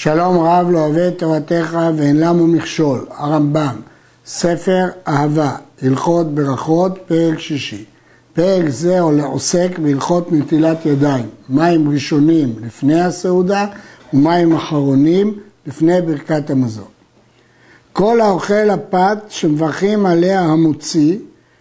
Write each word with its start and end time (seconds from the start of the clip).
שלום 0.00 0.38
רב 0.38 0.70
לא 0.70 0.88
את 1.08 1.18
תורתך 1.18 1.78
ואין 1.96 2.20
למו 2.20 2.46
מכשול, 2.46 3.06
הרמב"ם, 3.10 3.76
ספר 4.26 4.86
אהבה, 5.08 5.56
הלכות 5.82 6.34
ברכות, 6.34 6.98
פרק 7.06 7.38
שישי. 7.38 7.84
פרק 8.32 8.68
זה 8.68 9.00
עוסק 9.00 9.78
בהלכות 9.78 10.32
נטילת 10.32 10.86
ידיים, 10.86 11.26
מים 11.48 11.90
ראשונים 11.90 12.54
לפני 12.66 13.00
הסעודה 13.00 13.66
ומים 14.12 14.52
אחרונים 14.52 15.38
לפני 15.66 16.00
ברכת 16.02 16.50
המזון. 16.50 16.88
כל 17.92 18.20
האוכל 18.20 18.70
הפת 18.70 19.18
שמברכים 19.28 20.06
עליה 20.06 20.40
המוציא 20.40 21.18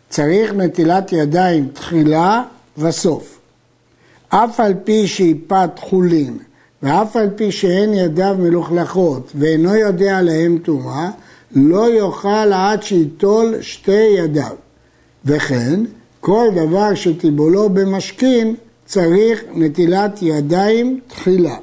צריך 0.09 0.53
נטילת 0.53 1.13
ידיים 1.13 1.67
תחילה 1.73 2.43
וסוף. 2.77 3.39
אף 4.29 4.59
על 4.59 4.73
פי 4.83 5.07
שהיא 5.07 5.35
פת 5.47 5.71
חולין 5.79 6.37
ואף 6.83 7.15
על 7.15 7.29
פי 7.35 7.51
שאין 7.51 7.93
ידיו 7.93 8.35
מלוכלכות 8.39 9.31
ואינו 9.35 9.75
יודע 9.75 10.21
להם 10.21 10.57
טומאה, 10.63 11.09
לא 11.55 11.89
יאכל 11.93 12.53
עד 12.53 12.83
שיטול 12.83 13.55
שתי 13.61 14.15
ידיו. 14.17 14.55
וכן, 15.25 15.79
כל 16.19 16.47
דבר 16.55 16.95
שטיבולו 16.95 17.69
במשכין 17.69 18.55
צריך 18.85 19.43
נטילת 19.53 20.19
ידיים 20.21 20.99
תחילה. 21.07 21.55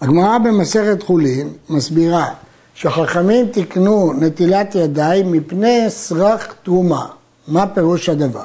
הגמרא 0.00 0.38
במסכת 0.38 1.02
חולין 1.02 1.48
מסבירה 1.70 2.30
שחכמים 2.74 3.46
תיקנו 3.46 4.12
נטילת 4.12 4.74
ידיים 4.74 5.32
מפני 5.32 5.84
סרח 5.88 6.54
תרומה. 6.62 7.06
מה 7.48 7.66
פירוש 7.66 8.08
הדבר? 8.08 8.44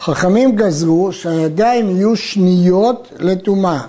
חכמים 0.00 0.56
גזרו 0.56 1.12
שהידיים 1.12 1.90
יהיו 1.90 2.16
שניות 2.16 3.12
לטומאה, 3.18 3.82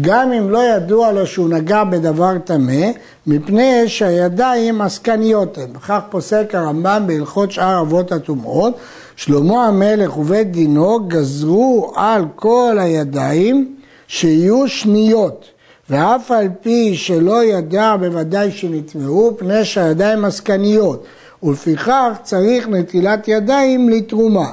גם 0.00 0.32
אם 0.32 0.50
לא 0.50 0.58
ידוע 0.58 1.12
לו 1.12 1.26
שהוא 1.26 1.48
נגע 1.48 1.84
בדבר 1.84 2.38
טמא, 2.44 2.90
מפני 3.26 3.88
שהידיים 3.88 4.80
עסקניות 4.80 5.58
הן. 5.58 5.72
בכך 5.72 6.00
פוסק 6.10 6.54
הרמב"ם 6.54 7.02
בהלכות 7.06 7.52
שאר 7.52 7.80
אבות 7.80 8.12
הטומאות, 8.12 8.74
שלמה 9.16 9.66
המלך 9.66 10.18
ובית 10.18 10.50
דינו 10.50 11.00
גזרו 11.08 11.92
על 11.96 12.24
כל 12.34 12.76
הידיים 12.80 13.76
שיהיו 14.08 14.68
שניות. 14.68 15.44
ואף 15.90 16.30
על 16.30 16.48
פי 16.60 16.96
שלא 16.96 17.44
ידע 17.44 17.96
בוודאי 17.96 18.50
שנטמעו, 18.50 19.36
פני 19.38 19.64
שהידיים 19.64 20.24
עסקניות, 20.24 21.04
ולפיכך 21.42 22.12
צריך 22.22 22.68
נטילת 22.68 23.28
ידיים 23.28 23.88
לתרומה. 23.88 24.52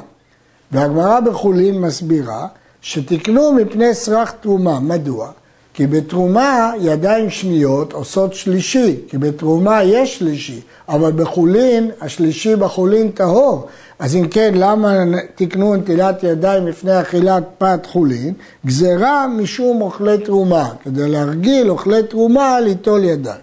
והגמרא 0.71 1.19
בחולין 1.19 1.81
מסבירה 1.81 2.47
שתקנו 2.83 3.53
מפני 3.53 3.93
סרח 3.93 4.31
תרומה. 4.31 4.79
מדוע? 4.79 5.31
כי 5.73 5.87
בתרומה 5.87 6.71
ידיים 6.81 7.29
שניות 7.29 7.93
עושות 7.93 8.33
שלישי, 8.33 8.95
כי 9.07 9.17
בתרומה 9.17 9.83
יש 9.83 10.17
שלישי, 10.17 10.61
אבל 10.89 11.11
בחולין, 11.11 11.91
השלישי 12.01 12.55
בחולין 12.55 13.11
טהור. 13.11 13.67
אז 13.99 14.15
אם 14.15 14.27
כן, 14.27 14.53
למה 14.55 14.93
תקנו 15.35 15.75
נטילת 15.75 16.23
ידיים 16.23 16.67
לפני 16.67 17.01
אכילת 17.01 17.43
פת 17.57 17.85
חולין? 17.85 18.33
גזרה 18.65 19.27
משום 19.27 19.81
אוכלי 19.81 20.17
תרומה, 20.17 20.69
כדי 20.83 21.09
להרגיל 21.09 21.69
אוכלי 21.69 22.03
תרומה 22.03 22.59
ליטול 22.59 23.03
ידיים. 23.03 23.41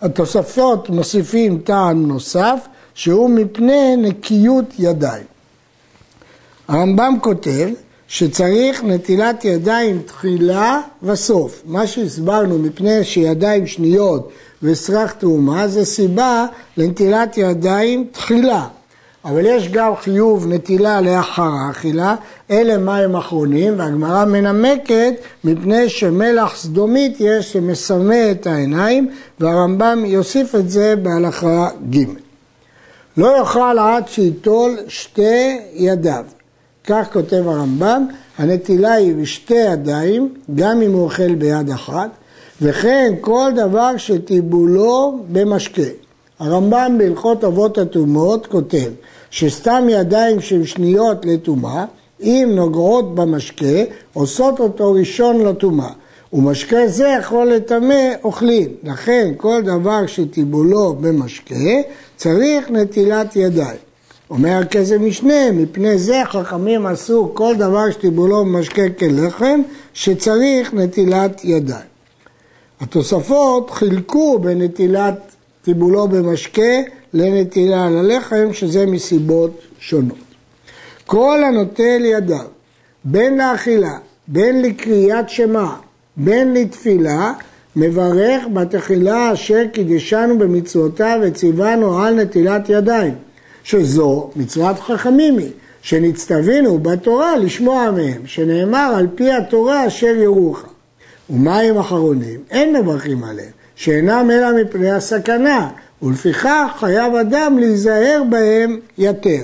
התוספות 0.00 0.90
מוסיפים 0.90 1.58
טעם 1.58 2.06
נוסף, 2.06 2.58
שהוא 2.94 3.30
מפני 3.30 3.96
נקיות 3.96 4.64
ידיים. 4.78 5.24
הרמב"ם 6.68 7.16
כותב 7.20 7.68
שצריך 8.12 8.84
נטילת 8.84 9.44
ידיים 9.44 10.02
תחילה 10.06 10.80
וסוף. 11.02 11.62
מה 11.66 11.86
שהסברנו 11.86 12.58
מפני 12.58 13.04
שידיים 13.04 13.66
שניות 13.66 14.30
וסרח 14.62 15.12
תרומה 15.12 15.68
זה 15.68 15.84
סיבה 15.84 16.46
לנטילת 16.76 17.38
ידיים 17.38 18.06
תחילה. 18.12 18.66
אבל 19.24 19.46
יש 19.46 19.68
גם 19.68 19.96
חיוב 19.96 20.46
נטילה 20.48 21.00
לאחר 21.00 21.50
האכילה, 21.66 22.14
אלה 22.50 22.78
מים 22.78 23.16
אחרונים, 23.16 23.78
והגמרא 23.78 24.24
מנמקת 24.24 25.14
מפני 25.44 25.88
שמלח 25.88 26.56
סדומית 26.56 27.16
יש 27.20 27.52
שמסמא 27.52 28.30
את 28.30 28.46
העיניים, 28.46 29.10
והרמב"ם 29.40 30.04
יוסיף 30.06 30.54
את 30.54 30.70
זה 30.70 30.94
בהלכה 30.96 31.68
ג'. 31.90 32.04
לא 33.16 33.38
יאכל 33.38 33.78
עד 33.78 34.08
שיטול 34.08 34.76
שתי 34.88 35.58
ידיו. 35.74 36.24
כך 36.86 37.12
כותב 37.12 37.48
הרמב"ם, 37.48 38.06
הנטילה 38.38 38.92
היא 38.92 39.14
בשתי 39.14 39.54
ידיים, 39.54 40.34
גם 40.54 40.82
אם 40.82 40.92
הוא 40.92 41.04
אוכל 41.04 41.34
ביד 41.34 41.70
אחת, 41.70 42.10
וכן 42.62 43.14
כל 43.20 43.50
דבר 43.56 43.96
שטיבולו 43.96 45.18
במשקה. 45.32 45.82
הרמב"ם 46.38 46.94
בהלכות 46.98 47.44
אבות 47.44 47.78
הטומאות 47.78 48.46
כותב 48.46 48.90
שסתם 49.30 49.86
ידיים 49.88 50.40
שהן 50.40 50.64
שניות 50.64 51.26
לטומאה, 51.26 51.84
אם 52.20 52.52
נוגעות 52.54 53.14
במשקה, 53.14 53.82
עושות 54.12 54.60
אותו 54.60 54.92
ראשון 54.92 55.44
לטומאה. 55.46 55.90
ומשקה 56.32 56.86
זה 56.86 57.08
יכול 57.18 57.46
לטמא 57.46 58.12
אוכלים. 58.24 58.68
לכן 58.84 59.32
כל 59.36 59.62
דבר 59.62 60.06
שטיבולו 60.06 60.94
במשקה 60.94 61.54
צריך 62.16 62.70
נטילת 62.70 63.36
ידיים. 63.36 63.91
אומר 64.32 64.60
כזה 64.70 64.98
משנה, 64.98 65.52
מפני 65.52 65.98
זה 65.98 66.22
חכמים 66.24 66.86
עשו 66.86 67.30
כל 67.34 67.54
דבר 67.58 67.90
שטיבולו 67.90 68.44
במשקה 68.44 68.88
כלחם, 68.98 69.60
שצריך 69.94 70.74
נטילת 70.74 71.44
ידיים. 71.44 71.86
התוספות 72.80 73.70
חילקו 73.70 74.38
בנטילת 74.38 75.18
טיבולו 75.62 76.08
במשקה 76.08 76.72
לנטילה 77.14 77.86
על 77.86 77.96
הלחם, 77.96 78.52
שזה 78.52 78.86
מסיבות 78.86 79.60
שונות. 79.78 80.18
כל 81.06 81.44
הנוטל 81.44 82.04
ידיו, 82.04 82.46
בין 83.04 83.38
לאכילה, 83.38 83.98
בין 84.28 84.62
לקריאת 84.62 85.30
שמע, 85.30 85.66
בין 86.16 86.54
לתפילה, 86.54 87.32
מברך 87.76 88.42
בתחילה 88.52 89.32
אשר 89.32 89.66
קידשנו 89.72 90.38
במצוותיו 90.38 91.20
וציוונו 91.22 91.98
על 91.98 92.22
נטילת 92.22 92.68
ידיים. 92.68 93.14
שזו 93.64 94.30
מצוות 94.36 94.80
חכמים 94.80 95.38
היא, 95.38 95.50
שנצטווינו 95.82 96.78
בתורה 96.78 97.36
לשמוע 97.36 97.90
מהם, 97.90 98.26
שנאמר 98.26 98.92
על 98.96 99.06
פי 99.14 99.32
התורה 99.32 99.86
אשר 99.86 100.06
יורוך. 100.06 100.62
ומים 101.30 101.78
אחרונים 101.78 102.40
אין 102.50 102.76
מברכים 102.76 103.24
עליהם, 103.24 103.50
שאינם 103.76 104.30
אלא 104.30 104.62
מפני 104.62 104.90
הסכנה, 104.90 105.68
ולפיכך 106.02 106.68
חייב 106.78 107.14
אדם 107.14 107.58
להיזהר 107.58 108.22
בהם 108.30 108.80
יותר. 108.98 109.42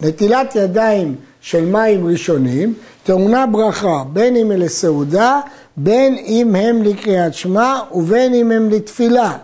נטילת 0.00 0.56
ידיים 0.56 1.14
של 1.40 1.64
מים 1.64 2.06
ראשונים 2.06 2.74
טעונה 3.04 3.46
ברכה, 3.46 4.04
בין 4.12 4.36
אם 4.36 4.52
לסעודה, 4.52 5.40
בין 5.76 6.16
אם 6.26 6.54
הם 6.56 6.82
לקריאת 6.82 7.34
שמע 7.34 7.80
ובין 7.92 8.34
אם 8.34 8.50
הם 8.50 8.70
לתפילה. 8.70 9.36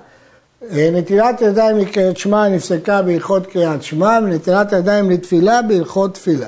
אה, 0.62 0.90
נטילת 0.92 1.40
ידיים 1.40 1.78
לקריאת 1.78 2.16
שמע 2.16 2.48
נפסקה 2.48 3.02
בהלכות 3.02 3.46
קריאת 3.46 3.82
שמע, 3.82 4.18
ונטילת 4.22 4.72
ידיים 4.72 5.10
לתפילה 5.10 5.62
בהלכות 5.62 6.14
תפילה. 6.14 6.46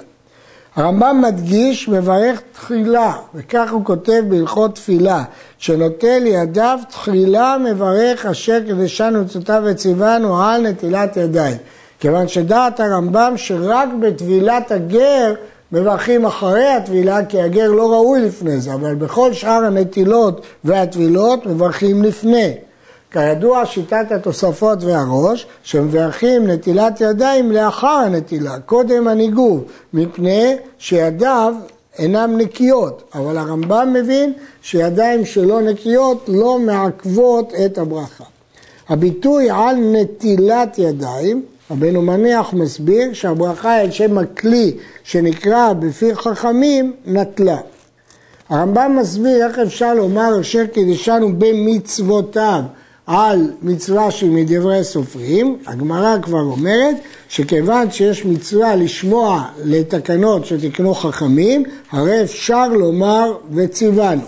הרמב"ם 0.77 1.23
מדגיש, 1.25 1.89
מברך 1.89 2.41
תחילה, 2.53 3.13
וכך 3.35 3.73
הוא 3.73 3.85
כותב 3.85 4.23
בהלכות 4.29 4.75
תפילה, 4.75 5.25
שנוטל 5.59 6.23
ידיו 6.27 6.79
תחילה 6.91 7.57
מברך 7.65 8.27
אשר 8.27 8.61
קדשנו 8.69 9.23
מצוותיו 9.23 9.63
וציוונו 9.67 10.43
על 10.43 10.69
נטילת 10.69 11.17
ידיים. 11.17 11.57
כיוון 12.01 12.29
שדעת 12.29 12.81
הרמב"ם 12.81 13.33
שרק 13.37 13.89
בטבילת 14.01 14.73
הגר 14.73 15.35
מברכים 15.73 16.27
אחרי 16.27 16.67
הטבילה, 16.67 17.25
כי 17.25 17.43
הגר 17.43 17.71
לא 17.71 17.93
ראוי 17.93 18.21
לפני 18.21 18.61
זה, 18.61 18.75
אבל 18.75 18.95
בכל 18.95 19.33
שאר 19.33 19.65
הנטילות 19.65 20.47
והטבילות 20.65 21.47
מברכים 21.47 22.03
לפני. 22.03 22.55
כידוע 23.11 23.67
שיטת 23.67 24.13
התוספות 24.13 24.85
והראש, 24.85 25.47
שמברכים 25.63 26.47
נטילת 26.47 27.01
ידיים 27.01 27.53
לאחר 27.53 27.87
הנטילה, 28.07 28.61
קודם 28.61 29.09
הניגוב, 29.09 29.65
מפני 29.93 30.57
שידיו 30.79 31.55
אינן 31.99 32.37
נקיות, 32.37 33.03
אבל 33.15 33.39
הרמב"ם 33.39 33.89
מבין 33.93 34.33
שידיים 34.63 35.25
שלא 35.25 35.61
נקיות 35.61 36.25
לא 36.29 36.59
מעכבות 36.59 37.53
את 37.65 37.79
הברכה. 37.79 38.25
הביטוי 38.89 39.51
על 39.51 39.77
נטילת 39.77 40.79
ידיים, 40.79 41.43
רבנו 41.71 42.03
מניח 42.03 42.53
מסביר 42.53 43.13
שהברכה 43.13 43.73
היא 43.73 43.83
על 43.83 43.91
שם 43.91 44.19
הכלי 44.19 44.77
שנקרא 45.05 45.73
בפי 45.73 46.15
חכמים 46.15 46.93
נטלה. 47.07 47.59
הרמב"ם 48.49 48.97
מסביר 49.01 49.47
איך 49.47 49.59
אפשר 49.59 49.95
לומר 49.95 50.41
אשר 50.41 50.67
קידשנו 50.67 51.39
במצוותיו 51.39 52.63
על 53.09 53.53
מצווה 53.63 54.11
שהיא 54.11 54.31
מדברי 54.31 54.85
סופרים, 54.85 55.59
הגמרא 55.67 56.17
כבר 56.23 56.41
אומרת 56.41 56.97
שכיוון 57.29 57.91
שיש 57.91 58.25
מצווה 58.25 58.77
לשמוע 58.77 59.45
לתקנות 59.65 60.47
שתקנו 60.47 60.95
חכמים, 60.95 61.63
הרי 61.91 62.23
אפשר 62.23 62.69
לומר 62.69 63.37
וציוונו. 63.55 64.23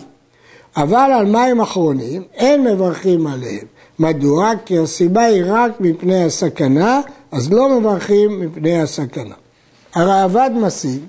אבל 0.77 1.11
על 1.19 1.27
מים 1.27 1.61
אחרונים 1.61 2.23
אין 2.35 2.65
מברכים 2.65 3.27
עליהם. 3.27 3.67
מדוע? 3.99 4.53
כי 4.65 4.79
הסיבה 4.79 5.23
היא 5.23 5.43
רק 5.47 5.73
מפני 5.81 6.25
הסכנה, 6.25 7.01
אז 7.33 7.53
לא 7.53 7.79
מברכים 7.79 8.41
מפני 8.41 8.83
הסכנה. 8.83 9.35
הראב"ד 9.95 10.51
משיג 10.55 11.01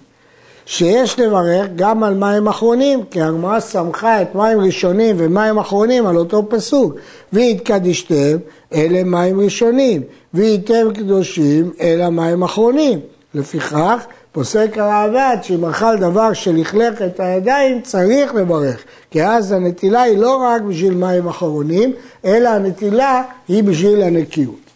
שיש 0.66 1.20
לברך 1.20 1.68
גם 1.76 2.04
על 2.04 2.14
מים 2.14 2.48
אחרונים, 2.48 3.04
כי 3.12 3.22
הגמרא 3.22 3.60
סמכה 3.60 4.22
את 4.22 4.36
מים 4.36 4.60
ראשונים 4.60 5.16
ומים 5.20 5.58
אחרונים 5.58 6.08
על 6.08 6.18
אותו 6.18 6.50
פסוק. 6.50 6.96
והתקדישתם 7.34 8.38
אלה 8.74 9.04
מים 9.04 9.40
ראשונים, 9.40 10.02
והייתם 10.34 10.94
קדושים 10.94 11.72
אלה 11.82 12.10
מים 12.10 12.44
אחרונים. 12.44 13.00
לפיכך 13.34 14.06
פוסק 14.32 14.78
הראב"ד 14.78 15.38
שאם 15.42 15.66
אכל 15.66 15.98
דבר 15.98 16.34
שלכלך 16.34 17.02
את 17.02 17.20
הידיים 17.20 17.82
צריך 17.82 18.36
לברך, 18.36 18.84
כי 19.12 19.24
אז 19.24 19.52
הנטילה 19.52 20.02
היא 20.02 20.18
לא 20.18 20.36
רק 20.36 20.62
בשביל 20.62 20.94
מים 20.94 21.28
אחרונים, 21.28 21.94
אלא 22.26 22.50
הנטילה 22.50 23.24
היא 23.48 23.64
בשביל 23.64 24.02
הנקיות. 24.02 24.71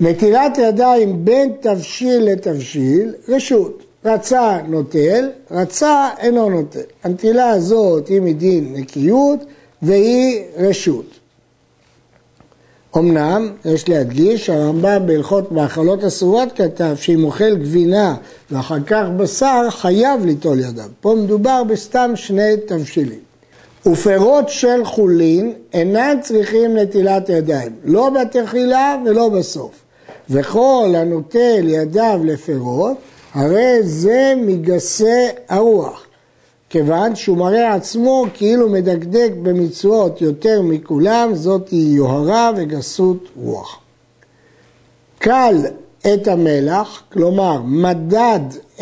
נטילת 0.00 0.58
ידיים 0.58 1.24
בין 1.24 1.52
תבשיל 1.60 2.22
לתבשיל, 2.22 3.14
רשות. 3.28 3.82
רצה 4.04 4.58
נוטל, 4.68 5.30
רצה 5.50 6.08
אינו 6.18 6.50
נוטל. 6.50 6.80
הנטילה 7.04 7.48
הזאת 7.48 8.08
היא 8.08 8.20
מדין 8.20 8.74
נקיות 8.76 9.38
והיא 9.82 10.42
רשות. 10.56 11.04
אמנם, 12.96 13.52
יש 13.64 13.88
להדגיש, 13.88 14.50
הרמב"ם 14.50 15.06
בהלכות 15.06 15.52
מאכלות 15.52 16.04
אסורות 16.04 16.48
כתב 16.52 16.94
שאם 16.96 17.24
אוכל 17.24 17.56
גבינה 17.56 18.14
ואחר 18.50 18.80
כך 18.86 19.04
בשר, 19.16 19.70
חייב 19.70 20.24
ליטול 20.24 20.58
ידיו. 20.58 20.84
פה 21.00 21.14
מדובר 21.14 21.64
בסתם 21.64 22.12
שני 22.14 22.56
תבשילים. 22.66 23.20
ופירות 23.86 24.48
של 24.48 24.84
חולין 24.84 25.52
אינם 25.72 26.16
צריכים 26.22 26.76
נטילת 26.76 27.28
ידיים, 27.28 27.72
לא 27.84 28.10
בתחילה 28.10 28.96
ולא 29.04 29.28
בסוף. 29.28 29.89
וכל 30.30 30.94
הנוטל 30.96 31.68
ידיו 31.68 32.20
לפירות, 32.24 32.96
הרי 33.34 33.82
זה 33.82 34.34
מגסי 34.36 35.26
הרוח. 35.48 36.06
כיוון 36.70 37.16
שהוא 37.16 37.36
מראה 37.36 37.74
עצמו 37.74 38.24
כאילו 38.34 38.68
מדקדק 38.68 39.30
במצוות 39.42 40.20
יותר 40.20 40.62
מכולם, 40.62 41.34
זאת 41.34 41.68
היא 41.68 41.96
יוהרה 41.96 42.50
וגסות 42.56 43.28
רוח. 43.36 43.78
קל 45.18 45.56
את 46.00 46.28
המלח, 46.28 47.02
כלומר 47.12 47.62
מדד 47.64 48.40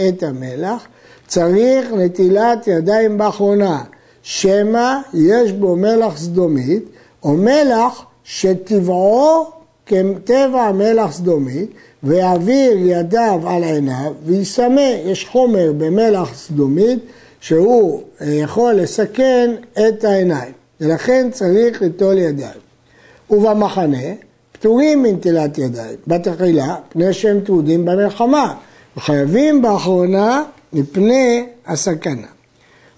את 0.09 0.23
המלח, 0.23 0.87
צריך 1.27 1.93
נטילת 1.93 2.67
ידיים 2.67 3.19
באחרונה, 3.19 3.83
שמא 4.23 4.99
יש 5.15 5.53
בו 5.53 5.77
מלח 5.77 6.17
סדומית, 6.17 6.85
או 7.23 7.33
מלח 7.33 8.05
שטבעו 8.25 9.58
כטבע 9.89 10.73
מלח 10.73 11.13
סדומית, 11.13 11.71
ויעביר 12.03 12.73
ידיו 12.79 13.41
על 13.47 13.65
עיניו 13.65 14.13
ויסמא, 14.25 14.95
יש 15.05 15.27
חומר 15.27 15.73
במלח 15.79 16.35
סדומית 16.35 16.99
שהוא 17.41 18.03
אה, 18.21 18.27
יכול 18.27 18.75
לסכן 18.75 19.51
את 19.73 20.05
העיניים, 20.05 20.53
ולכן 20.81 21.29
צריך 21.33 21.83
ליטול 21.83 22.19
ידיים. 22.19 22.61
ובמחנה 23.31 24.13
פטורים 24.53 25.03
מנטילת 25.03 25.59
ידיים, 25.59 25.97
בתחילה, 26.07 26.77
פני 26.89 27.13
שהם 27.13 27.41
טרודים 27.41 27.85
במלחמה, 27.85 28.55
וחייבים 28.97 29.63
באחרונה 29.63 30.45
מפני 30.73 31.47
הסכנה. 31.67 32.27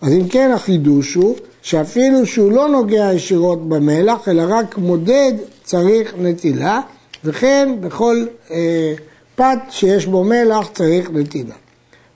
אז 0.01 0.13
אם 0.13 0.29
כן 0.29 0.51
החידוש 0.55 1.15
הוא 1.15 1.37
שאפילו 1.63 2.27
שהוא 2.27 2.53
לא 2.53 2.69
נוגע 2.69 3.11
ישירות 3.15 3.69
במלח, 3.69 4.29
אלא 4.29 4.43
רק 4.49 4.79
מודד, 4.79 5.33
צריך 5.65 6.15
נטילה, 6.19 6.81
וכן 7.25 7.69
בכל 7.81 8.27
אה, 8.51 8.95
פת 9.35 9.59
שיש 9.71 10.07
בו 10.07 10.25
מלח 10.25 10.69
צריך 10.73 11.11
נטילה. 11.11 11.55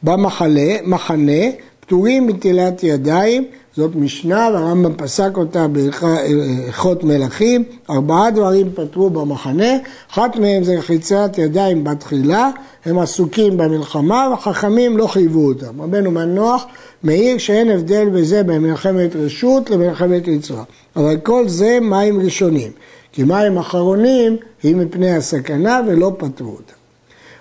במחנה, 0.02 0.82
מחנה, 0.85 1.43
פטורים 1.81 2.26
מטילת 2.26 2.82
ידיים, 2.82 3.44
זאת 3.76 3.97
משנה 3.97 4.49
והרמב"ם 4.53 4.94
פסק 4.97 5.31
אותה 5.37 5.67
בהלכות 5.69 7.05
מלכים, 7.05 7.65
ארבעה 7.91 8.31
דברים 8.31 8.71
פטרו 8.75 9.11
במחנה, 9.11 9.73
אחת 10.12 10.37
מהם 10.37 10.65
זה 10.65 10.79
רחיצת 10.79 11.31
ידיים 11.38 11.85
בתחילה, 11.85 12.50
הם 12.85 12.99
עסוקים 12.99 13.56
במלחמה 13.56 14.29
וחכמים 14.32 14.97
לא 14.97 15.06
חייבו 15.06 15.47
אותם. 15.47 15.81
רבנו 15.81 16.11
מנוח 16.11 16.65
מעיר 17.03 17.38
שאין 17.38 17.71
הבדל 17.71 18.09
בזה 18.09 18.43
בין 18.43 18.62
מלחמת 18.62 19.17
רשות 19.17 19.71
למלחמת 19.71 20.29
יצרה, 20.29 20.65
אבל 20.97 21.17
כל 21.17 21.49
זה 21.49 21.79
מים 21.82 22.21
ראשונים, 22.21 22.73
כי 23.12 23.25
מים 23.25 23.59
אחרונים 23.59 24.37
היא 24.62 24.76
מפני 24.76 25.11
הסכנה 25.11 25.81
ולא 25.88 26.12
פטרו 26.19 26.50
אותם. 26.50 26.75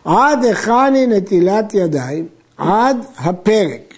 עד 0.06 0.44
היכן 0.44 0.94
היא 0.96 1.08
נטילת 1.08 1.74
ידיים? 1.74 2.28
עד 2.58 2.98
הפרק. 3.18 3.94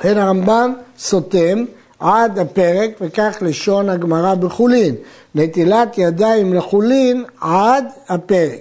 לכן 0.00 0.18
הרמב"ם 0.18 0.72
סותם 0.98 1.64
עד 1.98 2.38
הפרק, 2.38 2.90
וכך 3.00 3.36
לשון 3.40 3.88
הגמרא 3.88 4.34
בחולין. 4.34 4.94
נטילת 5.34 5.98
ידיים 5.98 6.54
לחולין 6.54 7.24
עד 7.40 7.84
הפרק. 8.08 8.60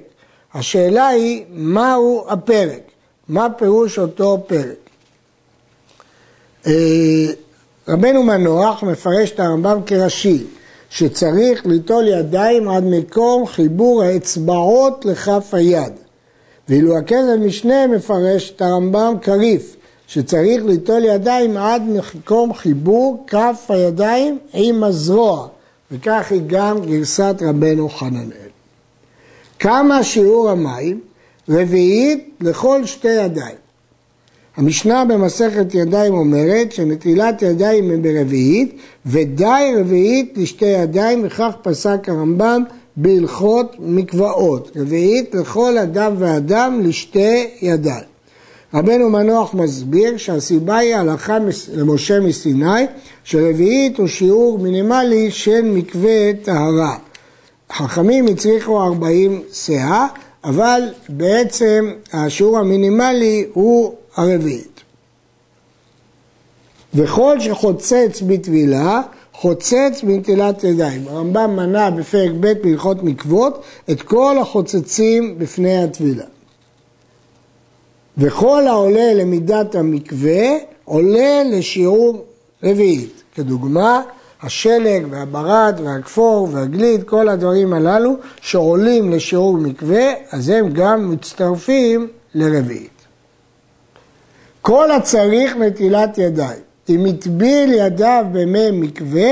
השאלה 0.53 1.07
היא, 1.07 1.44
מהו 1.50 2.25
הפרק? 2.30 2.81
מה 3.30 3.47
פירוש 3.57 4.00
אותו 4.00 4.44
פרק? 4.47 4.89
אה, 6.68 6.74
רבנו 7.88 8.24
מנוח 8.24 8.83
מפרש 8.83 9.31
את 9.31 9.39
הרמב"ם 9.39 9.79
כראשי, 9.86 10.44
שצריך 10.89 11.65
ליטול 11.65 12.07
ידיים 12.07 12.69
עד 12.69 12.83
מקום 12.83 13.47
חיבור 13.47 14.03
האצבעות 14.03 15.06
לכף 15.06 15.50
היד. 15.51 15.94
ואילו 16.69 16.97
הכסף 16.97 17.36
משנה 17.39 17.88
מפרש 17.88 18.53
את 18.56 18.62
הרמב"ם 18.62 19.13
כריף, 19.21 19.75
שצריך 20.13 20.65
ליטול 20.65 21.06
ידיים 21.06 21.57
עד 21.57 21.81
מקום 21.81 22.54
חיבור 22.54 23.24
כף 23.27 23.65
הידיים 23.69 24.38
עם 24.54 24.83
הזרוע, 24.83 25.48
וכך 25.92 26.31
היא 26.31 26.42
גם 26.48 26.81
גרסת 26.86 27.36
רבנו 27.42 27.89
חננאל. 27.89 28.51
כמה 29.60 30.04
שיעור 30.04 30.50
המים? 30.50 31.00
רביעית 31.50 32.30
לכל 32.42 32.86
שתי 32.86 33.07
ידיים. 33.07 33.56
המשנה 34.57 35.06
במסכת 35.06 35.75
ידיים 35.75 36.13
אומרת 36.13 36.71
שנטילת 36.71 37.42
ידיים 37.42 37.89
היא 37.89 38.00
ברביעית 38.00 38.77
ודי 39.06 39.74
רביעית 39.80 40.33
לשתי 40.38 40.65
ידיים 40.65 41.22
וכך 41.25 41.51
פסק 41.62 42.10
הרמב"ם 42.10 42.63
בהלכות 42.98 43.75
מקוואות. 43.79 44.72
רביעית 44.75 45.36
לכל 45.36 45.77
אדם 45.77 46.13
ואדם 46.17 46.82
לשתי 46.84 47.48
ידיים. 47.62 48.12
רבנו 48.74 49.10
מנוח 49.10 49.53
מסביר 49.53 50.18
שהסיבה 50.18 50.77
היא 50.77 50.96
הלכה 50.96 51.38
למשה 51.74 52.20
מסיני, 52.20 52.86
שרביעית 53.24 53.98
הוא 53.98 54.08
שיעור 54.08 54.60
מינימלי 54.60 55.32
של 55.32 55.62
מקווה 55.62 56.34
טהרה. 56.44 56.98
חכמים 57.72 58.27
הצריכו 58.27 58.82
40 58.82 59.42
שאה, 59.53 60.08
אבל 60.44 60.82
בעצם 61.10 61.92
השיעור 62.13 62.58
המינימלי 62.58 63.46
הוא 63.53 63.94
הרביעית. 64.15 64.82
וכל 66.94 67.39
שחוצץ 67.39 68.22
בטבילה, 68.27 69.01
חוצץ 69.34 70.01
בנטילת 70.03 70.63
ידיים. 70.63 71.08
הרמב"ם 71.08 71.56
מנה 71.56 71.92
בפרק 71.92 72.32
ב' 72.39 72.53
בהלכות 72.63 73.03
מקוות 73.03 73.63
את 73.92 74.01
כל 74.01 74.38
החוצצים 74.42 75.36
בפני 75.39 75.84
הטבילה. 75.84 76.25
וכל 78.17 78.67
העולה 78.67 79.13
למידת 79.13 79.75
המקווה 79.75 80.58
עולה 80.86 81.43
לשיעור 81.46 82.25
רביעית. 82.63 83.24
כדוגמה, 83.36 84.01
השלג 84.41 85.05
והברד 85.10 85.79
והכפור 85.84 86.48
והגליד, 86.51 87.03
כל 87.03 87.29
הדברים 87.29 87.74
הללו 87.74 88.15
שעולים 88.41 89.12
לשיעור 89.12 89.58
מקווה, 89.58 90.13
אז 90.32 90.50
הם 90.50 90.70
גם 90.74 91.12
מצטרפים 91.12 92.08
לרביעית. 92.36 92.89
כל 94.62 94.91
הצריך 94.91 95.55
נטילת 95.55 96.17
ידיים, 96.17 96.60
אם 96.89 97.05
הטביל 97.05 97.74
ידיו 97.74 98.25
במי 98.32 98.72
מקווה, 98.72 99.32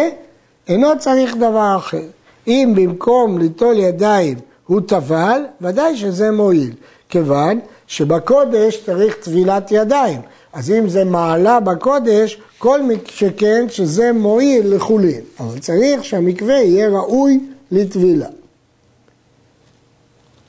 אינו 0.67 0.99
צריך 0.99 1.35
דבר 1.35 1.75
אחר. 1.77 2.05
אם 2.47 2.73
במקום 2.75 3.37
ליטול 3.37 3.79
ידיים 3.79 4.37
הוא 4.67 4.81
טבל, 4.81 5.41
ודאי 5.61 5.97
שזה 5.97 6.31
מועיל, 6.31 6.73
כיוון 7.09 7.59
שבקודש 7.91 8.83
צריך 8.85 9.15
טבילת 9.15 9.71
ידיים. 9.71 10.21
אז 10.53 10.71
אם 10.71 10.89
זה 10.89 11.05
מעלה 11.05 11.59
בקודש, 11.59 12.41
כל 12.57 12.79
שכן 13.05 13.65
שזה 13.69 14.11
מועיל 14.13 14.75
לחולין. 14.75 15.21
אבל 15.39 15.59
צריך 15.59 16.03
שהמקווה 16.03 16.53
יהיה 16.53 16.89
ראוי 16.89 17.39
לטבילה. 17.71 18.27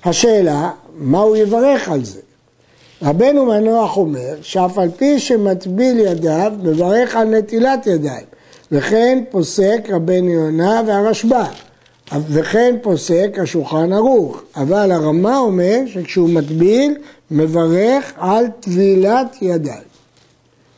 השאלה, 0.05 0.71
מה 0.99 1.19
הוא 1.19 1.37
יברך 1.37 1.89
על 1.89 2.05
זה? 2.05 2.21
רבנו 3.03 3.45
מנוח 3.45 3.97
אומר 3.97 4.35
שאף 4.43 4.79
על 4.79 4.89
פי 4.97 5.19
שמטביל 5.19 5.99
ידיו, 5.99 6.53
מברך 6.63 7.17
על 7.17 7.29
נטילת 7.29 7.87
ידיים. 7.87 8.27
וכן 8.73 9.25
פוסק 9.31 9.81
רבנו 9.91 10.31
יונה 10.31 10.83
והרשב"א. 10.87 11.72
וכן 12.28 12.76
פוסק 12.83 13.38
השולחן 13.42 13.92
ערוך. 13.92 14.42
אבל 14.57 14.92
הרמה 14.92 15.38
אומר 15.38 15.78
שכשהוא 15.87 16.28
מטביל, 16.28 16.95
מברך 17.31 18.12
על 18.16 18.45
טבילת 18.61 19.37
ידיים. 19.42 19.83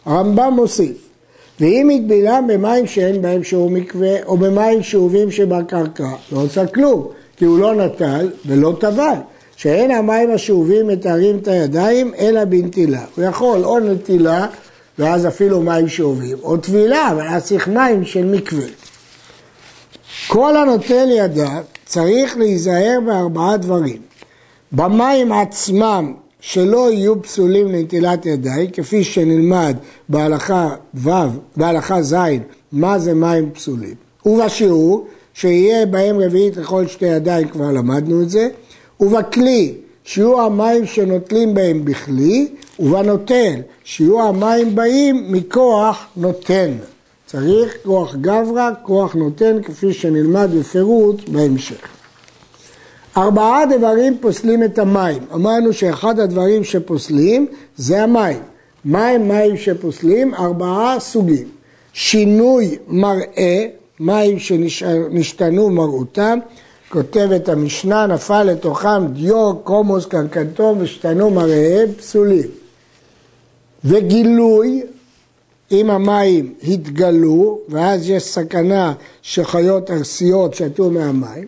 הרמב"ם 0.07 0.53
מוסיף, 0.57 0.97
ואם 1.61 1.91
הטבילם 1.95 2.45
במים 2.49 2.87
שאין 2.87 3.23
בהם 3.23 3.43
שיעור 3.43 3.71
מקווה, 3.71 4.23
או 4.23 4.37
במים 4.37 4.83
שאובים 4.83 5.31
שבקרקע, 5.31 6.11
לא 6.33 6.41
עושה 6.41 6.67
כלום, 6.67 7.09
כי 7.37 7.45
הוא 7.45 7.59
לא 7.59 7.75
נטל 7.75 8.31
ולא 8.47 8.77
טבל. 8.81 9.15
שאין 9.57 9.91
המים 9.91 10.31
השאובים 10.31 10.87
מתארים 10.89 11.39
את 11.39 11.49
הידיים, 11.49 12.15
אלא 12.19 12.45
בנטילה. 12.45 13.05
הוא 13.17 13.25
יכול 13.25 13.65
או 13.65 13.79
נטילה, 13.79 14.47
ואז 14.99 15.27
אפילו 15.27 15.63
מים 15.63 15.89
שאובים, 15.89 16.37
או 16.43 16.57
טבילה, 16.57 17.11
אבל 17.11 17.27
אז 17.29 17.45
צריך 17.45 17.69
מים 17.69 18.05
של 18.05 18.25
מקווה. 18.25 18.67
כל 20.27 20.57
הנוטל 20.57 21.09
ידיו 21.11 21.63
צריך 21.87 22.37
להיזהר 22.37 22.99
בארבעה 23.07 23.57
דברים. 23.57 24.01
במים 24.73 25.33
עצמם 25.33 26.13
שלא 26.41 26.93
יהיו 26.93 27.23
פסולים 27.23 27.69
לנטילת 27.69 28.27
ידיים, 28.27 28.71
כפי 28.71 29.05
שנלמד 29.05 29.77
בהלכה 30.09 30.75
ו', 30.95 31.11
בהלכה 31.57 32.03
ז', 32.03 32.15
מה 32.73 32.99
זה 32.99 33.15
מים 33.15 33.51
פסולים. 33.51 33.95
ובשיעור, 34.27 35.07
שיהיה 35.35 35.87
בהם 35.87 36.21
רביעית 36.21 36.57
לכל 36.57 36.87
שתי 36.87 37.07
ידיים, 37.07 37.49
כבר 37.49 37.71
למדנו 37.71 38.23
את 38.23 38.31
זה, 38.31 38.49
ובכלי, 39.01 39.75
שיהיו 40.05 40.41
המים 40.41 40.87
שנוטלים 40.87 41.55
בהם 41.55 41.85
בכלי, 41.85 42.49
ובנוטל, 42.79 43.55
שיהיו 43.85 44.23
המים 44.23 44.75
באים 44.75 45.33
מכוח 45.33 46.07
נותן. 46.17 46.71
צריך 47.35 47.77
כוח 47.85 48.17
גברא, 48.21 48.71
כוח 48.83 49.15
נותן, 49.15 49.63
כפי 49.63 49.93
שנלמד 49.93 50.51
בפירוט 50.59 51.29
בהמשך. 51.29 51.89
ארבעה 53.17 53.63
דברים 53.67 54.19
פוסלים 54.21 54.63
את 54.63 54.79
המים. 54.79 55.23
אמרנו 55.35 55.73
שאחד 55.73 56.19
הדברים 56.19 56.65
שפוסלים 56.65 57.47
זה 57.77 58.03
המים. 58.03 58.39
מים 58.85 59.29
מים 59.29 59.57
שפוסלים? 59.57 60.35
ארבעה 60.35 61.01
סוגים. 61.01 61.49
שינוי 61.93 62.79
מראה, 62.89 63.67
מים 64.01 64.39
שנשתנו 64.39 65.71
מראותם, 65.71 66.39
כותבת 66.89 67.49
המשנה, 67.49 68.07
נפל 68.07 68.43
לתוכם 68.43 69.07
דיו, 69.13 69.55
קומוס, 69.55 70.07
קנקנטום 70.07 70.79
ושתנו 70.81 71.31
מראיהם 71.31 71.93
פסולים. 71.93 72.49
וגילוי, 73.85 74.83
אם 75.73 75.91
המים 75.91 76.55
התגלו, 76.69 77.59
ואז 77.69 78.11
יש 78.11 78.23
סכנה 78.23 78.93
שחיות 79.23 79.91
ארסיות 79.91 80.55
שתו 80.55 80.91
מהמים, 80.91 81.47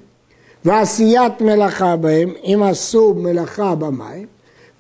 ועשיית 0.65 1.41
מלאכה 1.41 1.97
בהם, 1.97 2.33
אם 2.45 2.63
עשו 2.63 3.15
מלאכה 3.15 3.75
במים, 3.75 4.27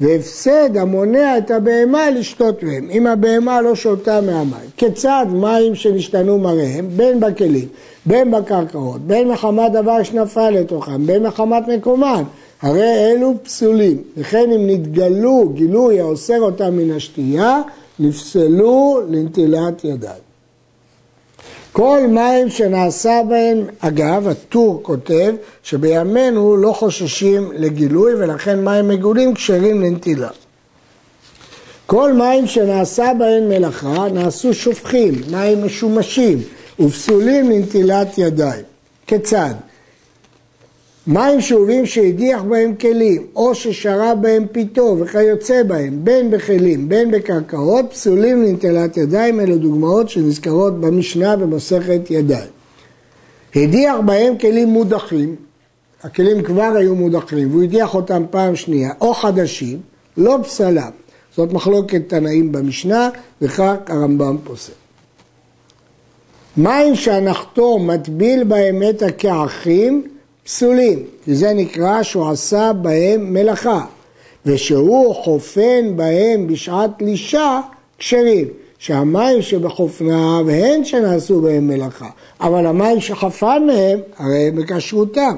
והפסד 0.00 0.76
המונע 0.76 1.38
את 1.38 1.50
הבהמה 1.50 2.11
לשתות 2.11 2.62
מהם, 2.62 2.88
אם 2.90 3.07
הבהמה 3.07 3.62
לא 3.62 3.75
שותה 3.75 4.21
מהמים. 4.21 4.71
כיצד 4.76 5.26
מים 5.33 5.75
שנשתנו 5.75 6.38
מראיהם, 6.38 6.88
בין 6.97 7.21
בכלים, 7.21 7.69
בין 8.07 8.31
בקרקעות, 8.31 9.00
בין 9.00 9.28
מחמת 9.28 9.73
דבר 9.73 10.02
שנפל 10.02 10.50
לתוכם, 10.50 11.07
בין 11.07 11.23
מחמת 11.23 11.69
מקומן, 11.69 12.23
הרי 12.62 13.11
אלו 13.11 13.35
פסולים. 13.43 14.02
וכן 14.16 14.50
אם 14.52 14.66
נתגלו 14.66 15.49
גילוי 15.55 16.00
האוסר 16.00 16.40
אותם 16.40 16.76
מן 16.76 16.97
השתייה, 16.97 17.62
נפסלו 17.99 19.00
לנטילת 19.11 19.85
ידיים. 19.85 20.26
כל 21.73 22.00
מים 22.09 22.50
שנעשה 22.50 23.21
בהם, 23.29 23.67
אגב, 23.81 24.29
הטור 24.29 24.81
כותב 24.83 25.35
שבימינו 25.62 26.57
לא 26.57 26.73
חוששים 26.73 27.53
לגילוי 27.55 28.15
ולכן 28.15 28.65
מים 28.65 28.88
מגולים 28.88 29.35
כשרים 29.35 29.83
לנטילה. 29.83 30.29
כל 31.87 32.12
מים 32.12 32.47
שנעשה 32.47 33.12
בהם 33.19 33.49
מלאכה 33.49 34.09
נעשו 34.12 34.55
שופכים, 34.55 35.15
מים 35.31 35.65
משומשים 35.65 36.38
ופסולים 36.81 37.50
לנטילת 37.50 38.19
ידיים. 38.19 38.65
כיצד? 39.07 39.55
מים 41.06 41.40
שאובים 41.40 41.86
שהדיח 41.86 42.42
בהם 42.42 42.75
כלים, 42.75 43.26
או 43.36 43.54
ששרה 43.54 44.14
בהם 44.14 44.46
פיתו 44.52 44.96
וכיוצא 45.00 45.62
בהם, 45.62 46.04
בין 46.04 46.30
בכלים, 46.30 46.88
בין 46.88 47.10
בקרקעות, 47.10 47.86
פסולים 47.90 48.42
לנטילת 48.42 48.96
ידיים, 48.96 49.40
אלו 49.40 49.58
דוגמאות 49.58 50.08
שנזכרות 50.08 50.80
במשנה 50.80 51.36
במסכת 51.36 52.10
ידיים. 52.10 52.48
הדיח 53.56 53.96
בהם 54.06 54.38
כלים 54.38 54.68
מודחים, 54.68 55.36
הכלים 56.02 56.42
כבר 56.42 56.72
היו 56.76 56.94
מודחים, 56.94 57.50
והוא 57.50 57.62
הדיח 57.62 57.94
אותם 57.94 58.22
פעם 58.30 58.56
שנייה, 58.56 58.90
או 59.00 59.14
חדשים, 59.14 59.80
לא 60.16 60.38
פסלם. 60.42 60.90
זאת 61.36 61.52
מחלוקת 61.52 62.02
תנאים 62.08 62.52
במשנה, 62.52 63.10
וכך 63.42 63.75
הרמב"ם 63.86 64.36
פוסק. 64.44 64.72
מים 66.56 66.94
שהנחתו 66.94 67.78
מטביל 67.78 68.44
בהם 68.44 68.82
את 68.90 69.02
הכעכים, 69.02 70.02
פסולים, 70.47 71.05
כי 71.25 71.35
זה 71.35 71.53
נקרא 71.53 72.03
שהוא 72.03 72.31
עשה 72.31 72.73
בהם 72.73 73.33
מלאכה, 73.33 73.85
ושהוא 74.47 75.15
חופן 75.15 75.97
בהם 75.97 76.47
בשעת 76.47 76.91
לישה 77.00 77.61
כשרים, 77.99 78.49
שהמים 78.79 79.43
שבחופניו 79.43 80.50
הן 80.50 80.85
שנעשו 80.85 81.41
בהם 81.41 81.67
מלאכה, 81.67 82.09
אבל 82.41 82.67
המים 82.67 83.00
שחפן 83.00 83.67
מהם 83.67 84.00
הרי 84.19 84.49
הם 84.49 84.57
בכשרותם. 84.57 85.37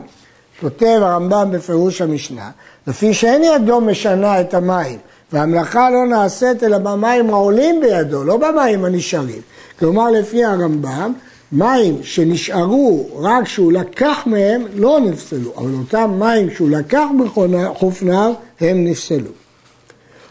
כותב 0.60 0.98
הרמב"ם 1.02 1.48
בפירוש 1.52 2.00
המשנה, 2.00 2.50
לפי 2.86 3.14
שאין 3.14 3.42
ידו 3.42 3.80
משנה 3.80 4.40
את 4.40 4.54
המים, 4.54 4.98
והמלאכה 5.32 5.90
לא 5.90 6.06
נעשית 6.06 6.62
אלא 6.62 6.78
במים 6.78 7.30
העולים 7.30 7.80
בידו, 7.80 8.24
לא 8.24 8.36
במים 8.36 8.84
הנשארים. 8.84 9.40
כלומר, 9.78 10.10
לפי 10.10 10.44
הרמב"ם, 10.44 11.12
מים 11.52 11.98
שנשארו 12.02 13.08
רק 13.16 13.48
שהוא 13.48 13.72
לקח 13.72 14.22
מהם 14.26 14.62
לא 14.74 15.00
נפסלו, 15.00 15.52
אבל 15.56 15.70
אותם 15.74 16.16
מים 16.18 16.50
שהוא 16.50 16.70
לקח 16.70 17.06
בחופניו 17.20 18.32
הם 18.60 18.84
נפסלו. 18.84 19.30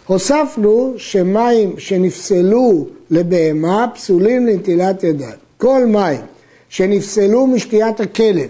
הוספנו 0.08 0.94
שמים 0.98 1.74
שנפסלו 1.78 2.88
לבהמה 3.10 3.88
פסולים 3.96 4.48
לנטילת 4.48 5.04
ידיים. 5.04 5.36
כל 5.58 5.86
מים 5.86 6.22
שנפסלו 6.70 7.48
משתיית 7.48 8.00
הכלב, 8.00 8.50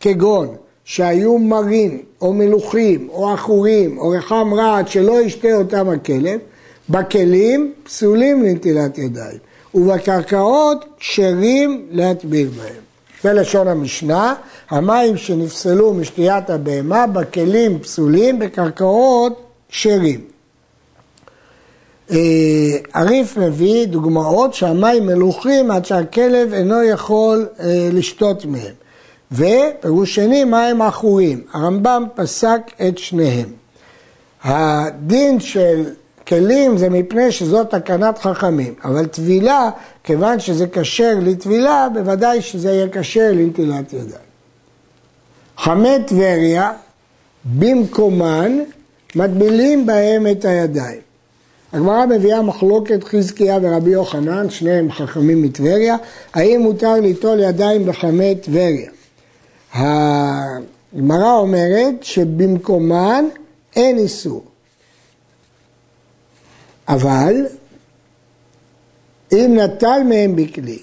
כגון 0.00 0.48
שהיו 0.84 1.38
מרים 1.38 2.02
או 2.20 2.32
מלוכים 2.32 3.08
או 3.08 3.30
עכורים 3.30 3.98
או 3.98 4.08
רחם 4.08 4.54
רעד 4.54 4.88
שלא 4.88 5.20
ישתה 5.22 5.52
אותם 5.52 5.88
הכלב, 5.88 6.40
בכלים 6.90 7.72
פסולים 7.84 8.42
לנטילת 8.42 8.98
ידיים. 8.98 9.38
ובקרקעות 9.74 10.84
כשרים 10.98 11.86
להטביל 11.90 12.48
בהם. 12.48 12.82
זה 13.22 13.32
לשון 13.32 13.68
המשנה, 13.68 14.34
המים 14.70 15.16
שנפסלו 15.16 15.94
משתיית 15.94 16.50
הבהמה 16.50 17.06
בכלים 17.06 17.78
פסולים, 17.78 18.38
בקרקעות 18.38 19.42
כשרים. 19.68 20.20
אה, 22.10 22.16
הריף 22.94 23.36
מביא 23.36 23.86
דוגמאות 23.86 24.54
שהמים 24.54 25.06
מלוכים 25.06 25.70
עד 25.70 25.84
שהכלב 25.84 26.52
אינו 26.52 26.82
יכול 26.82 27.46
אה, 27.60 27.88
לשתות 27.92 28.44
מהם. 28.44 28.74
ופירוש 29.32 30.14
שני, 30.14 30.44
מים 30.44 30.82
עכורים. 30.82 31.42
הרמב"ם 31.52 32.04
פסק 32.14 32.60
את 32.88 32.98
שניהם. 32.98 33.48
הדין 34.44 35.40
של 35.40 35.84
כלים 36.28 36.78
זה 36.78 36.90
מפני 36.90 37.32
שזאת 37.32 37.70
תקנת 37.74 38.18
חכמים, 38.18 38.74
אבל 38.84 39.06
טבילה, 39.06 39.70
כיוון 40.04 40.40
שזה 40.40 40.66
כשר 40.66 41.14
לטבילה, 41.22 41.88
בוודאי 41.94 42.42
שזה 42.42 42.70
יהיה 42.70 42.86
כשר 42.92 43.30
לנטילת 43.32 43.92
ידיים. 43.92 44.28
חמי 45.56 45.96
טבריה, 46.06 46.72
במקומן, 47.44 48.58
מטבילים 49.16 49.86
בהם 49.86 50.26
את 50.26 50.44
הידיים. 50.44 51.00
הגמרא 51.72 52.06
מביאה 52.06 52.42
מחלוקת 52.42 53.04
חזקיה 53.04 53.58
ורבי 53.62 53.90
יוחנן, 53.90 54.50
שניהם 54.50 54.92
חכמים 54.92 55.42
מטבריה, 55.42 55.96
האם 56.34 56.60
מותר 56.60 56.94
ליטול 56.94 57.40
ידיים 57.40 57.86
בחמי 57.86 58.34
טבריה. 58.34 58.90
הגמרא 59.74 61.32
אומרת 61.32 61.94
שבמקומן 62.02 63.24
אין 63.76 63.98
איסור. 63.98 64.47
אבל 66.88 67.46
אם 69.32 69.58
נטל 69.58 70.00
מהם 70.08 70.36
בכלי, 70.36 70.78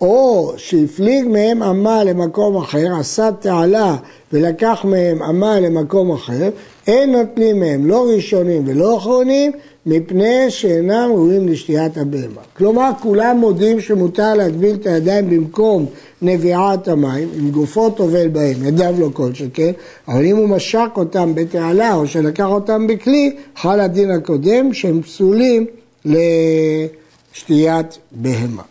או 0.00 0.52
שהפליג 0.56 1.28
מהם 1.28 1.62
אמה 1.62 2.04
למקום 2.04 2.56
אחר, 2.56 2.94
עשה 3.00 3.30
תעלה 3.40 3.96
ולקח 4.32 4.80
מהם 4.84 5.22
אמה 5.22 5.60
למקום 5.60 6.12
אחר, 6.12 6.50
אין 6.88 7.12
נוטלים 7.12 7.60
מהם 7.60 7.86
לא 7.86 8.06
ראשונים 8.08 8.62
ולא 8.66 8.96
אחרונים, 8.96 9.52
מפני 9.86 10.50
שאינם 10.50 11.10
ראויים 11.12 11.48
לשתיית 11.48 11.96
הבהמה. 11.96 12.40
כלומר, 12.56 12.90
כולם 13.02 13.36
מודים 13.36 13.80
שמותר 13.80 14.34
להטביל 14.34 14.74
את 14.74 14.86
הידיים 14.86 15.30
במקום 15.30 15.86
נביעת 16.22 16.88
המים, 16.88 17.28
אם 17.38 17.50
גופו 17.50 17.90
טובל 17.90 18.28
בהם, 18.28 18.64
ידיו 18.64 18.94
לא 18.98 19.08
כל 19.12 19.34
שכן, 19.34 19.72
אבל 20.08 20.24
אם 20.24 20.36
הוא 20.36 20.48
משק 20.48 20.90
אותם 20.96 21.34
בתעלה 21.34 21.94
או 21.94 22.06
שלקח 22.06 22.46
אותם 22.46 22.86
בכלי, 22.86 23.36
חל 23.56 23.80
הדין 23.80 24.10
הקודם 24.10 24.74
שהם 24.74 25.02
פסולים 25.02 25.66
לשתיית 26.04 27.98
בהמה. 28.12 28.62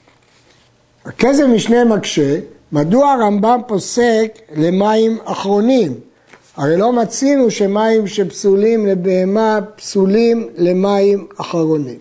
הכסף 1.06 1.44
משנה 1.44 1.86
מקשה, 1.86 2.40
מדוע 2.72 3.12
הרמב"ם 3.12 3.60
פוסק 3.68 4.40
למים 4.56 5.18
אחרונים? 5.26 6.07
הרי 6.58 6.78
לא 6.78 6.94
מצינו 6.94 7.52
שמים 7.52 8.08
שפסולים 8.08 8.86
לבהמה 8.86 9.60
פסולים 9.76 10.48
למים 10.58 11.28
אחרונים. 11.38 12.00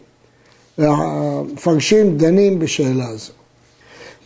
והמפרשים 0.79 2.17
דנים 2.19 2.59
בשאלה 2.59 3.09
הזו. 3.09 3.33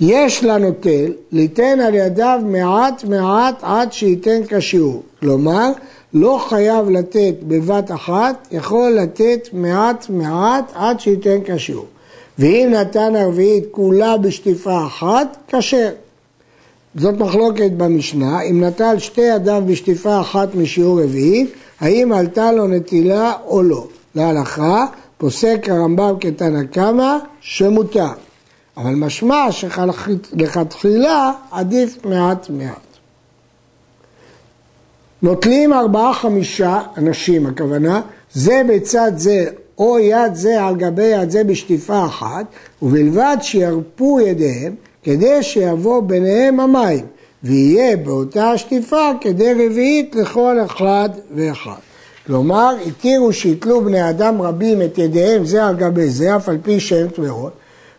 יש 0.01 0.45
לנוטל 0.45 1.13
ליתן 1.33 1.81
על 1.81 1.95
ידיו 1.95 2.41
מעט 2.45 3.05
מעט 3.05 3.59
עד 3.63 3.93
שייתן 3.93 4.41
כשיעור. 4.49 5.03
כלומר, 5.21 5.71
לא 6.15 6.45
חייב 6.49 6.91
לתת 6.91 7.35
בבת 7.43 7.91
אחת, 7.91 8.49
יכול 8.51 8.91
לתת 8.91 9.49
מעט 9.53 10.07
מעט 10.11 10.73
עד 10.75 11.01
שייתן 11.01 11.39
כשיעור. 11.45 11.87
ואם 12.39 12.69
נתן 12.81 13.17
הרביעית 13.17 13.65
כולה 13.71 14.17
בשטיפה 14.17 14.87
אחת, 14.87 15.37
כשר. 15.49 15.91
זאת 16.95 17.15
מחלוקת 17.19 17.71
במשנה, 17.71 18.43
אם 18.43 18.65
נטל 18.65 18.99
שתי 18.99 19.21
ידיו 19.21 19.63
בשטיפה 19.67 20.21
אחת 20.21 20.55
משיעור 20.55 21.03
רביעית, 21.03 21.53
האם 21.81 22.13
עלתה 22.13 22.53
לו 22.53 22.67
נטילה 22.67 23.33
או 23.47 23.63
לא. 23.63 23.87
להלכה, 24.15 24.87
פוסק 25.19 25.67
הרמב"ם 25.69 26.15
כתנא 26.21 26.63
קמא, 26.65 27.17
שמותר. 27.41 28.09
אבל 28.77 28.95
משמע 28.95 29.53
שלכתחילה 29.53 31.33
עדיף 31.51 32.05
מעט 32.05 32.51
מעט. 32.51 32.91
נוטלים 35.23 35.73
ארבעה 35.73 36.15
חמישה 36.15 36.81
אנשים, 36.97 37.47
הכוונה, 37.47 38.01
זה 38.33 38.63
בצד 38.69 39.13
זה 39.17 39.47
או 39.79 39.99
יד 39.99 40.35
זה 40.35 40.65
על 40.65 40.77
גבי 40.77 41.05
יד 41.07 41.31
זה 41.31 41.45
בשטיפה 41.45 42.05
אחת, 42.05 42.47
ובלבד 42.83 43.37
שירפו 43.41 44.21
ידיהם 44.21 44.75
כדי 45.03 45.43
שיבוא 45.43 46.03
ביניהם 46.03 46.61
המים, 46.61 47.07
ויהיה 47.45 47.97
באותה 47.97 48.59
שטיפה 48.59 49.11
כדי 49.21 49.53
רביעית 49.53 50.15
לכל 50.15 50.57
אחד 50.67 51.09
ואחד. 51.35 51.79
כלומר, 52.27 52.75
התירו 52.87 53.33
שיתלו 53.33 53.85
בני 53.85 54.11
אדם 54.11 54.43
רבים 54.43 54.83
את 54.83 54.99
ידיהם 54.99 55.45
זה 55.45 55.65
על 55.65 55.77
גבי 55.77 56.11
זה, 56.11 56.37
אף 56.37 56.49
על 56.49 56.59
פי 56.63 56.81
שהם 56.81 57.09
טמאות, 57.09 57.53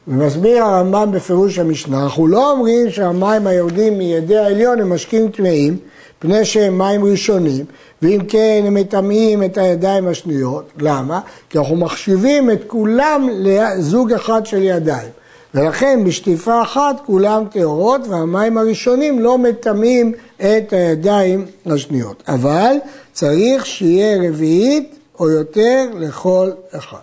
ומסביר 0.08 0.64
הרמב"ם 0.64 1.12
בפירוש 1.12 1.60
המשנה, 1.60 2.04
אנחנו 2.04 2.28
לא 2.28 2.52
אומרים 2.52 2.90
שהמים 2.90 3.48
היורדים 3.48 3.98
מידי 3.98 4.38
העליון 4.38 4.80
הם 4.80 4.94
משקים 4.94 5.30
טמאים, 5.30 5.78
פני 6.20 6.46
שהם 6.46 6.78
מים 6.78 7.06
ראשונים, 7.06 7.66
ואם 8.02 8.20
כן 8.28 8.64
הם 8.66 8.74
מטמאים 8.74 9.44
את 9.44 9.58
הידיים 9.58 10.08
השניות, 10.08 10.66
למה? 10.80 11.20
כי 11.50 11.58
אנחנו 11.58 11.76
מחשיבים 11.76 12.52
את 12.52 12.64
כולם 12.68 13.30
לזוג 13.32 14.14
אחד 14.14 14.46
של 14.46 14.64
ידיים. 14.64 15.10
ולכן 15.56 16.04
בשטיפה 16.04 16.62
אחת 16.62 16.96
כולם 17.06 17.44
טהורות 17.52 18.08
והמים 18.08 18.58
הראשונים 18.58 19.20
לא 19.20 19.38
מטמאים 19.38 20.14
את 20.38 20.74
הידיים 20.74 21.46
השניות. 21.66 22.24
אבל 22.28 22.76
צריך 23.14 23.66
שיהיה 23.66 24.30
רביעית 24.30 24.96
או 25.20 25.30
יותר 25.30 25.86
לכל 26.00 26.52
אחד. 26.72 26.98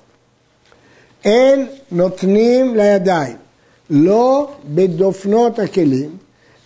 אין 1.25 1.67
נותנים 1.93 2.77
לידיים, 2.77 3.37
לא 3.91 4.51
בדופנות 4.65 5.59
הכלים 5.59 6.11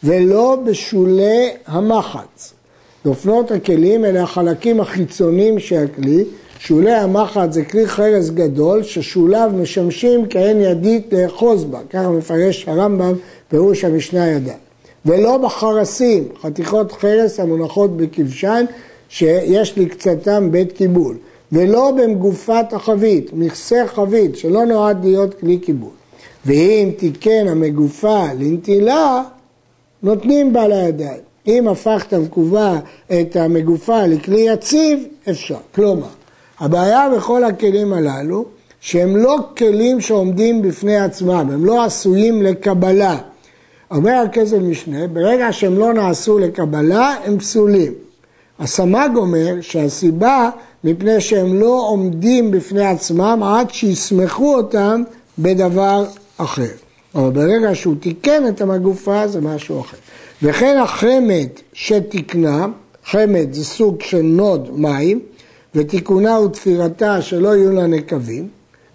ולא 0.04 0.58
בשולי 0.64 1.50
המחץ. 1.66 2.52
דופנות 3.04 3.50
הכלים 3.50 4.04
אלה 4.04 4.22
החלקים 4.22 4.80
החיצוניים 4.80 5.58
של 5.58 5.84
הכלי, 5.84 6.24
שולי 6.64 6.92
המחט 6.92 7.52
זה 7.52 7.64
כלי 7.64 7.86
חרס 7.86 8.30
גדול 8.30 8.82
ששוליו 8.82 9.50
משמשים 9.54 10.26
כעין 10.30 10.60
ידית 10.60 11.12
לאחוז 11.12 11.64
בה, 11.64 11.78
ככה 11.90 12.08
מפרש 12.08 12.68
הרמב"ם 12.68 13.12
פירוש 13.48 13.84
המשנה 13.84 14.28
ידע. 14.28 14.54
ולא 15.06 15.38
בחרסים, 15.38 16.28
חתיכות 16.42 16.92
חרס 16.92 17.40
המונחות 17.40 17.96
בכבשן 17.96 18.64
שיש 19.08 19.78
לקצתם 19.78 20.50
בית 20.50 20.72
קיבול. 20.72 21.16
ולא 21.52 21.90
במגופת 21.90 22.72
החבית, 22.72 23.30
מכסה 23.32 23.82
חבית 23.86 24.36
שלא 24.36 24.64
נועד 24.64 25.04
להיות 25.04 25.34
כלי 25.34 25.58
קיבול. 25.58 25.92
ואם 26.46 26.90
תיקן 26.96 27.48
המגופה 27.48 28.24
לנטילה, 28.38 29.22
נותנים 30.02 30.52
בה 30.52 30.68
לידיים. 30.68 31.20
אם 31.46 31.68
הפכת 31.68 32.14
מקובה 32.14 32.78
את 33.20 33.36
המגופה 33.36 34.06
לכלי 34.06 34.40
יציב, 34.40 35.04
אפשר. 35.30 35.58
כלומר, 35.74 36.06
הבעיה 36.62 37.08
בכל 37.16 37.44
הכלים 37.44 37.92
הללו, 37.92 38.44
שהם 38.80 39.16
לא 39.16 39.38
כלים 39.58 40.00
שעומדים 40.00 40.62
בפני 40.62 40.96
עצמם, 40.96 41.48
הם 41.52 41.64
לא 41.64 41.84
עשויים 41.84 42.42
לקבלה. 42.42 43.18
אומר 43.90 44.12
הכסף 44.12 44.56
משנה, 44.56 45.06
ברגע 45.06 45.52
שהם 45.52 45.78
לא 45.78 45.92
נעשו 45.92 46.38
לקבלה, 46.38 47.14
הם 47.24 47.38
פסולים. 47.38 47.92
הסמ"ג 48.58 49.10
אומר 49.16 49.60
שהסיבה 49.60 50.50
מפני 50.84 51.20
שהם 51.20 51.60
לא 51.60 51.86
עומדים 51.88 52.50
בפני 52.50 52.86
עצמם 52.86 53.40
עד 53.44 53.70
שיסמכו 53.70 54.54
אותם 54.54 55.02
בדבר 55.38 56.04
אחר. 56.36 56.72
אבל 57.14 57.30
ברגע 57.30 57.74
שהוא 57.74 57.94
תיקן 58.00 58.48
את 58.48 58.60
המגופה 58.60 59.28
זה 59.28 59.40
משהו 59.40 59.80
אחר. 59.80 59.96
וכן 60.42 60.78
החמד 60.78 61.48
שתיקנה, 61.72 62.66
חמד 63.04 63.52
זה 63.52 63.64
סוג 63.64 64.02
של 64.02 64.22
נוד 64.22 64.68
מים, 64.72 65.20
ותיקונה 65.74 66.40
ותפירתה 66.40 67.22
שלא 67.22 67.56
יהיו 67.56 67.72
לה 67.72 67.86
נקבים, 67.86 68.48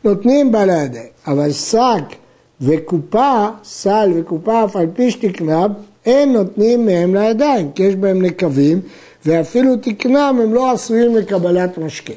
נותנים 0.03 0.51
בה 0.51 0.65
לידיים. 0.65 1.07
אבל 1.27 1.51
שק 1.51 2.15
וקופה, 2.61 3.47
סל 3.63 4.11
וקופה, 4.15 4.63
אף 4.65 4.75
על 4.75 4.87
פי 4.93 5.11
שתקנם, 5.11 5.73
אין 6.05 6.33
נותנים 6.33 6.85
מהם 6.85 7.15
לידיים, 7.15 7.71
כי 7.71 7.83
יש 7.83 7.95
בהם 7.95 8.21
נקבים, 8.21 8.79
ואפילו 9.25 9.75
תקנם 9.81 10.39
הם 10.43 10.53
לא 10.53 10.71
עשויים 10.71 11.15
לקבלת 11.15 11.77
משקה. 11.77 12.13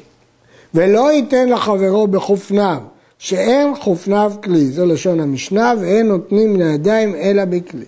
ולא 0.73 1.11
ייתן 1.11 1.49
לחברו 1.49 2.07
בחופניו, 2.07 2.77
שאין 3.17 3.75
חופניו 3.75 4.33
כלי, 4.43 4.65
זו 4.65 4.85
לשון 4.85 5.19
המשנה, 5.19 5.73
ואין 5.81 6.07
נותנים 6.07 6.55
לידיים 6.55 7.15
אלא 7.15 7.45
בכלי. 7.45 7.85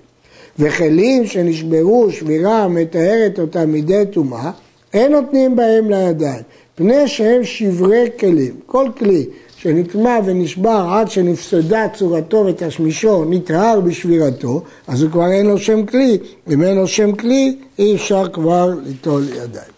וכלים 0.59 1.25
שנשברו 1.25 2.12
שבירה 2.12 2.63
המטהרת 2.63 3.39
אותם 3.39 3.69
מידי 3.69 4.03
טומאה, 4.12 4.51
אין 4.93 5.12
נותנים 5.12 5.55
בהם 5.55 5.89
לידיים, 5.89 6.41
פני 6.75 7.07
שהם 7.07 7.43
שברי 7.43 8.09
כלים. 8.19 8.55
כל 8.65 8.88
כלי 8.97 9.25
שנטמע 9.57 10.19
ונשבר 10.25 10.88
עד 10.91 11.12
שנפסדה 11.12 11.88
צורתו 11.97 12.45
ותשמישו, 12.47 13.25
נטהר 13.29 13.79
בשבירתו, 13.79 14.63
אז 14.88 15.03
הוא 15.03 15.12
כבר 15.12 15.31
אין 15.31 15.45
לו 15.45 15.57
שם 15.57 15.86
כלי. 15.86 16.17
אם 16.49 16.63
אין 16.63 16.77
לו 16.77 16.88
שם 16.88 17.12
כלי, 17.12 17.57
אי 17.79 17.95
אפשר 17.95 18.27
כבר 18.27 18.69
ליטול 18.86 19.23
ידיים. 19.29 19.73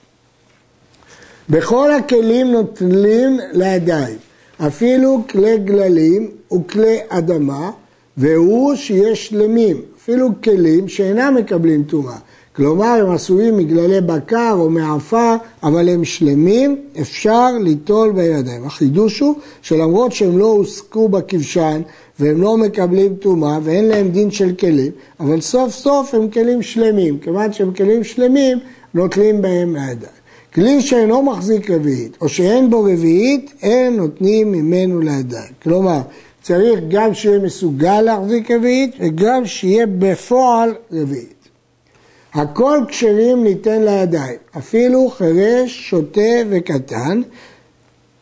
בכל 1.49 1.91
הכלים 1.91 2.51
נוטלים 2.51 3.39
לידיים, 3.53 4.17
אפילו 4.67 5.23
כלי 5.29 5.57
גללים 5.57 6.31
וכלי 6.53 6.97
אדמה, 7.09 7.71
והוא 8.17 8.75
שיש 8.75 9.27
שלמים, 9.27 9.81
אפילו 9.97 10.29
כלים 10.43 10.87
שאינם 10.87 11.35
מקבלים 11.35 11.83
טומאה. 11.83 12.17
כלומר, 12.55 12.85
הם 12.85 13.11
עשויים 13.11 13.57
מגללי 13.57 14.01
בקר 14.01 14.55
או 14.59 14.69
מעפר, 14.69 15.35
אבל 15.63 15.89
הם 15.89 16.03
שלמים, 16.03 16.75
אפשר 17.01 17.49
ליטול 17.61 18.11
בידיים. 18.11 18.65
החידוש 18.65 19.19
הוא 19.19 19.35
שלמרות 19.61 20.11
שהם 20.11 20.37
לא 20.37 20.45
הוסקו 20.45 21.09
בכבשן 21.09 21.81
והם 22.19 22.41
לא 22.41 22.57
מקבלים 22.57 23.15
טומאה 23.15 23.59
ואין 23.63 23.85
להם 23.85 24.09
דין 24.09 24.31
של 24.31 24.55
כלים, 24.55 24.91
אבל 25.19 25.41
סוף 25.41 25.71
סוף 25.71 26.13
הם 26.13 26.29
כלים 26.29 26.61
שלמים. 26.61 27.19
כיוון 27.19 27.53
שהם 27.53 27.73
כלים 27.73 28.03
שלמים, 28.03 28.57
נוטלים 28.93 29.41
בהם 29.41 29.73
מהידיים. 29.73 30.15
כלי 30.53 30.81
שאינו 30.81 31.21
מחזיק 31.21 31.71
רביעית, 31.71 32.17
או 32.21 32.29
שאין 32.29 32.69
בו 32.69 32.83
רביעית, 32.83 33.53
אין 33.61 33.95
נותנים 33.95 34.51
ממנו 34.51 34.99
לידיים. 34.99 35.53
כלומר, 35.63 36.01
צריך 36.41 36.79
גם 36.89 37.13
שיהיה 37.13 37.39
מסוגל 37.39 38.01
להחזיק 38.01 38.51
רביעית 38.51 38.95
וגם 38.99 39.45
שיהיה 39.45 39.85
בפועל 39.99 40.73
רביעית. 40.91 41.34
הכל 42.35 42.79
כשרים 42.87 43.43
ניתן 43.43 43.81
לידיים, 43.81 44.37
אפילו 44.57 45.09
חירש, 45.09 45.89
שוטה 45.89 46.21
וקטן, 46.49 47.21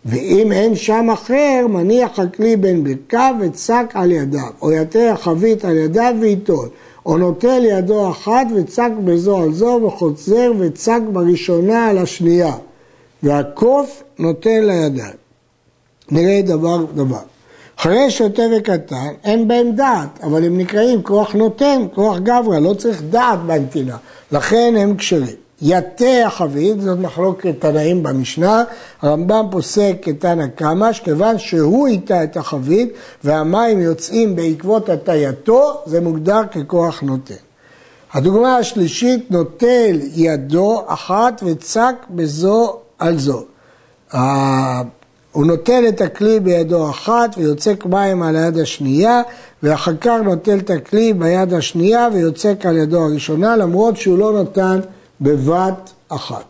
ואם 0.06 0.52
אין 0.52 0.76
שם 0.76 1.10
אחר, 1.14 1.66
מניח 1.70 2.20
הכלי 2.20 2.56
בין 2.56 2.84
ברכיו 2.84 3.36
וצק 3.42 3.92
על 3.94 4.12
ידיו, 4.12 4.50
או 4.62 4.72
יתה 4.72 5.12
החבית 5.12 5.66
על 5.66 5.78
ידיו 5.78 6.16
וייטול, 6.22 6.70
או 7.06 7.18
נוטל 7.18 7.66
ידו 7.66 8.10
אחת 8.12 8.48
וצק 8.56 8.90
בזו 9.06 9.38
על 9.38 9.54
זו, 9.54 9.80
וחוזר 9.86 10.52
וצק 10.60 11.00
בראשונה 11.14 11.88
על 11.88 11.98
השנייה, 11.98 12.56
והקוף 13.24 14.04
נותן 14.20 14.64
לידיים. 14.64 15.16
נראה 16.12 16.42
דבר 16.42 16.86
דבר. 16.96 17.33
אחרי 17.84 18.12
שוטה 18.12 18.44
וקטן, 18.58 19.08
אין 19.24 19.48
בהם 19.48 19.72
דעת, 19.76 20.24
אבל 20.24 20.46
הם 20.46 20.58
נקראים 20.58 21.04
כוח 21.04 21.34
נותן, 21.34 21.82
כוח 21.94 22.18
גברא, 22.18 22.60
לא 22.60 22.74
צריך 22.74 23.02
דעת 23.10 23.40
בנתינה, 23.40 23.98
לכן 24.32 24.74
הם 24.78 24.98
כשרים. 24.98 25.36
יתה 25.62 26.26
החבית, 26.26 26.82
זאת 26.82 27.00
מחלוקת 27.00 27.56
תנאים 27.60 28.04
במשנה, 28.04 28.64
הרמב"ם 29.02 29.46
פוסק 29.52 29.96
כתנא 30.02 30.48
קמא, 30.48 30.94
שכיוון 30.94 31.38
שהוא 31.38 31.88
יטה 31.88 32.24
את 32.24 32.38
החבית 32.38 32.94
והמים 33.24 33.82
יוצאים 33.82 34.36
בעקבות 34.36 34.90
הטייתו, 34.90 35.82
זה 35.86 36.02
מוגדר 36.02 36.42
ככוח 36.52 37.02
נותן. 37.02 37.34
הדוגמה 38.14 38.58
השלישית, 38.58 39.32
נוטל 39.32 40.00
ידו 40.16 40.82
אחת 40.88 41.44
וצק 41.46 41.96
בזו 42.10 42.78
על 43.00 43.18
זו. 43.18 43.44
הוא 45.34 45.46
נוטל 45.46 45.84
את 45.88 46.02
הכלי 46.02 46.40
בידו 46.40 46.90
אחת 46.90 47.38
ויוצק 47.38 47.86
מים 47.86 48.24
על 48.24 48.36
היד 48.36 48.58
השנייה 48.58 49.22
ואחר 49.64 49.98
כך 50.02 50.20
נוטל 50.24 50.58
את 50.58 50.70
הכלי 50.70 51.14
ביד 51.14 51.54
השנייה 51.54 52.08
ויוצק 52.14 52.66
על 52.66 52.78
ידו 52.78 53.04
הראשונה 53.04 53.56
למרות 53.56 53.98
שהוא 53.98 54.18
לא 54.18 54.42
נתן 54.42 54.80
בבת 55.22 55.92
אחת. 56.10 56.46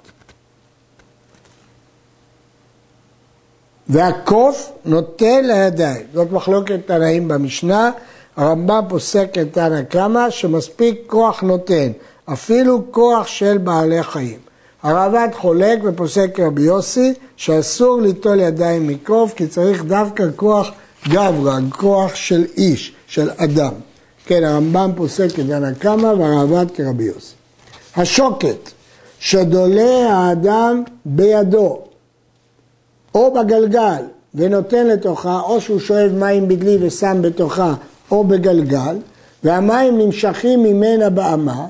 והקוף 3.88 4.72
נוטל 4.86 5.42
לידיים. 5.42 6.06
זאת 6.14 6.32
מחלוקת 6.32 6.80
תנאים 6.86 7.28
במשנה. 7.28 7.92
הרמב"ם 8.36 8.84
פוסק 8.90 9.38
את 9.42 9.54
תנא 9.54 9.82
קמא 9.82 10.30
שמספיק 10.30 11.02
כוח 11.08 11.42
נותן, 11.42 11.92
אפילו 12.26 12.92
כוח 12.92 13.28
של 13.28 13.58
בעלי 13.58 14.04
חיים. 14.04 14.40
הרעב"ד 14.84 15.30
חולק 15.34 15.80
ופוסק 15.84 16.40
רבי 16.40 16.62
יוסי 16.62 17.14
שאסור 17.38 18.02
ליטול 18.02 18.40
ידיים 18.40 18.88
מקוף 18.88 19.34
כי 19.34 19.48
צריך 19.48 19.84
דווקא 19.84 20.26
כוח 20.36 20.72
גברא, 21.10 21.60
כוח 21.70 22.16
של 22.16 22.46
איש, 22.58 22.94
של 23.08 23.30
אדם. 23.38 23.74
כן, 24.26 24.44
הרמב"ם 24.44 24.92
פוסק 24.96 25.32
כדנא 25.36 25.74
קמא 25.74 26.08
והרעב"ד 26.08 26.72
כרבי 26.72 27.04
יוסי. 27.04 27.34
השוקת 27.96 28.70
שדולה 29.20 30.10
האדם 30.10 30.84
בידו 31.06 31.82
או 33.16 33.34
בגלגל 33.34 34.04
ונותן 34.36 34.88
לתוכה, 34.88 35.40
או 35.40 35.62
שהוא 35.62 35.80
שואב 35.80 36.12
מים 36.12 36.48
בדלי 36.48 36.78
ושם 36.82 37.18
בתוכה, 37.22 37.74
או 38.12 38.24
בגלגל, 38.24 38.98
והמים 39.44 39.98
נמשכים 39.98 40.64
ממנה 40.64 41.10
באמה, 41.10 41.66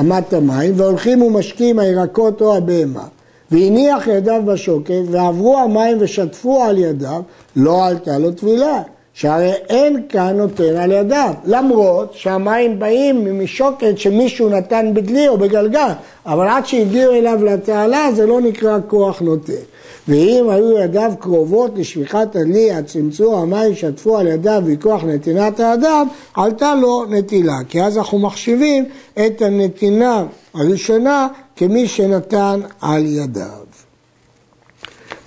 אמת 0.00 0.32
המים, 0.32 0.72
והולכים 0.76 1.22
ומשקים 1.22 1.78
הירקות 1.78 2.40
או 2.40 2.56
הבהמה, 2.56 3.04
והניח 3.50 4.06
ידיו 4.06 4.42
בשוקת, 4.46 5.02
ועברו 5.10 5.58
המים 5.58 5.96
ושטפו 6.00 6.62
על 6.62 6.78
ידיו, 6.78 7.20
לא 7.56 7.86
עלתה 7.86 8.18
לו 8.18 8.30
טבילה. 8.30 8.82
שהרי 9.16 9.52
אין 9.68 10.02
כאן 10.08 10.36
נותן 10.36 10.76
על 10.76 10.92
ידיו, 10.92 11.32
למרות 11.44 12.14
שהמים 12.14 12.78
באים 12.78 13.42
משוקת 13.44 13.98
שמישהו 13.98 14.48
נתן 14.48 14.90
בדלי 14.94 15.28
או 15.28 15.38
בגלגל, 15.38 15.90
אבל 16.26 16.48
עד 16.48 16.66
שהגיעו 16.66 17.12
אליו 17.12 17.44
לתעלה 17.44 18.08
זה 18.14 18.26
לא 18.26 18.40
נקרא 18.40 18.78
כוח 18.86 19.20
נותן. 19.20 19.52
ואם 20.08 20.46
היו 20.50 20.78
ידיו 20.78 21.12
קרובות 21.18 21.70
לשפיכת 21.76 22.36
הדלי 22.36 22.70
עד 22.70 22.86
צמצום 22.86 23.34
המים 23.34 23.74
שטפו 23.74 24.18
על 24.18 24.26
ידיו 24.26 24.62
מכוח 24.66 25.04
נתינת 25.04 25.60
האדם, 25.60 26.06
עלתה 26.34 26.74
לו 26.74 27.04
נטילה. 27.08 27.58
כי 27.68 27.82
אז 27.82 27.98
אנחנו 27.98 28.18
מחשיבים 28.18 28.84
את 29.14 29.42
הנתינה 29.42 30.24
הראשונה 30.54 31.28
כמי 31.56 31.88
שנתן 31.88 32.60
על 32.80 33.06
ידיו. 33.06 33.66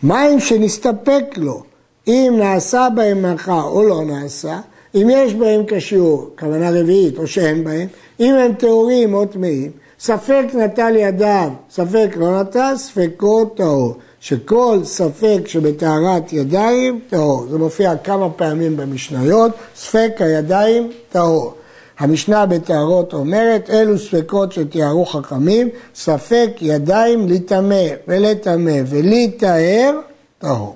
מים 0.04 0.39
שנסתפק 0.39 1.38
לו 1.38 1.63
אם 2.08 2.34
נעשה 2.38 2.88
בהם 2.96 3.22
מלאכה 3.22 3.62
או 3.62 3.84
לא 3.84 4.06
נעשה, 4.06 4.60
אם 4.96 5.08
יש 5.12 5.34
בהם 5.34 5.62
כשיעור, 5.68 6.30
כוונה 6.39 6.70
רביעית, 6.72 7.18
או 7.18 7.28
שאין 7.28 7.63
בהם, 7.63 7.88
אם 8.20 8.34
הם 8.34 8.54
טהורים 8.54 9.13
או 9.13 9.26
טמאים, 9.26 9.72
ספק 10.00 10.46
נטל 10.54 10.96
ידיו, 10.96 11.50
ספק 11.72 12.10
לא 12.15 12.42
נטל, 12.42 12.74
ספקו 12.78 13.46
טהור. 13.46 13.96
שכל 14.19 14.79
ספק 14.84 15.39
שבטהרת 15.45 16.34
ידיים 16.34 16.99
טהור. 17.10 17.45
זה 17.49 17.58
מופיע 17.58 17.97
כמה 17.97 18.29
פעמים 18.29 18.77
במשניות, 18.77 19.51
ספק 19.75 20.12
הידיים 20.19 20.91
טהור. 21.12 21.53
המשנה 21.99 22.45
בטהרות 22.45 23.13
אומרת, 23.13 23.69
אלו 23.69 23.99
ספקות 23.99 24.51
שתיארו 24.51 25.05
חכמים, 25.05 25.69
ספק 25.95 26.49
ידיים 26.62 27.27
לטמא 27.27 27.86
ולטמא 28.08 28.82
ולהיטהר 28.88 29.99
טהור. 30.39 30.75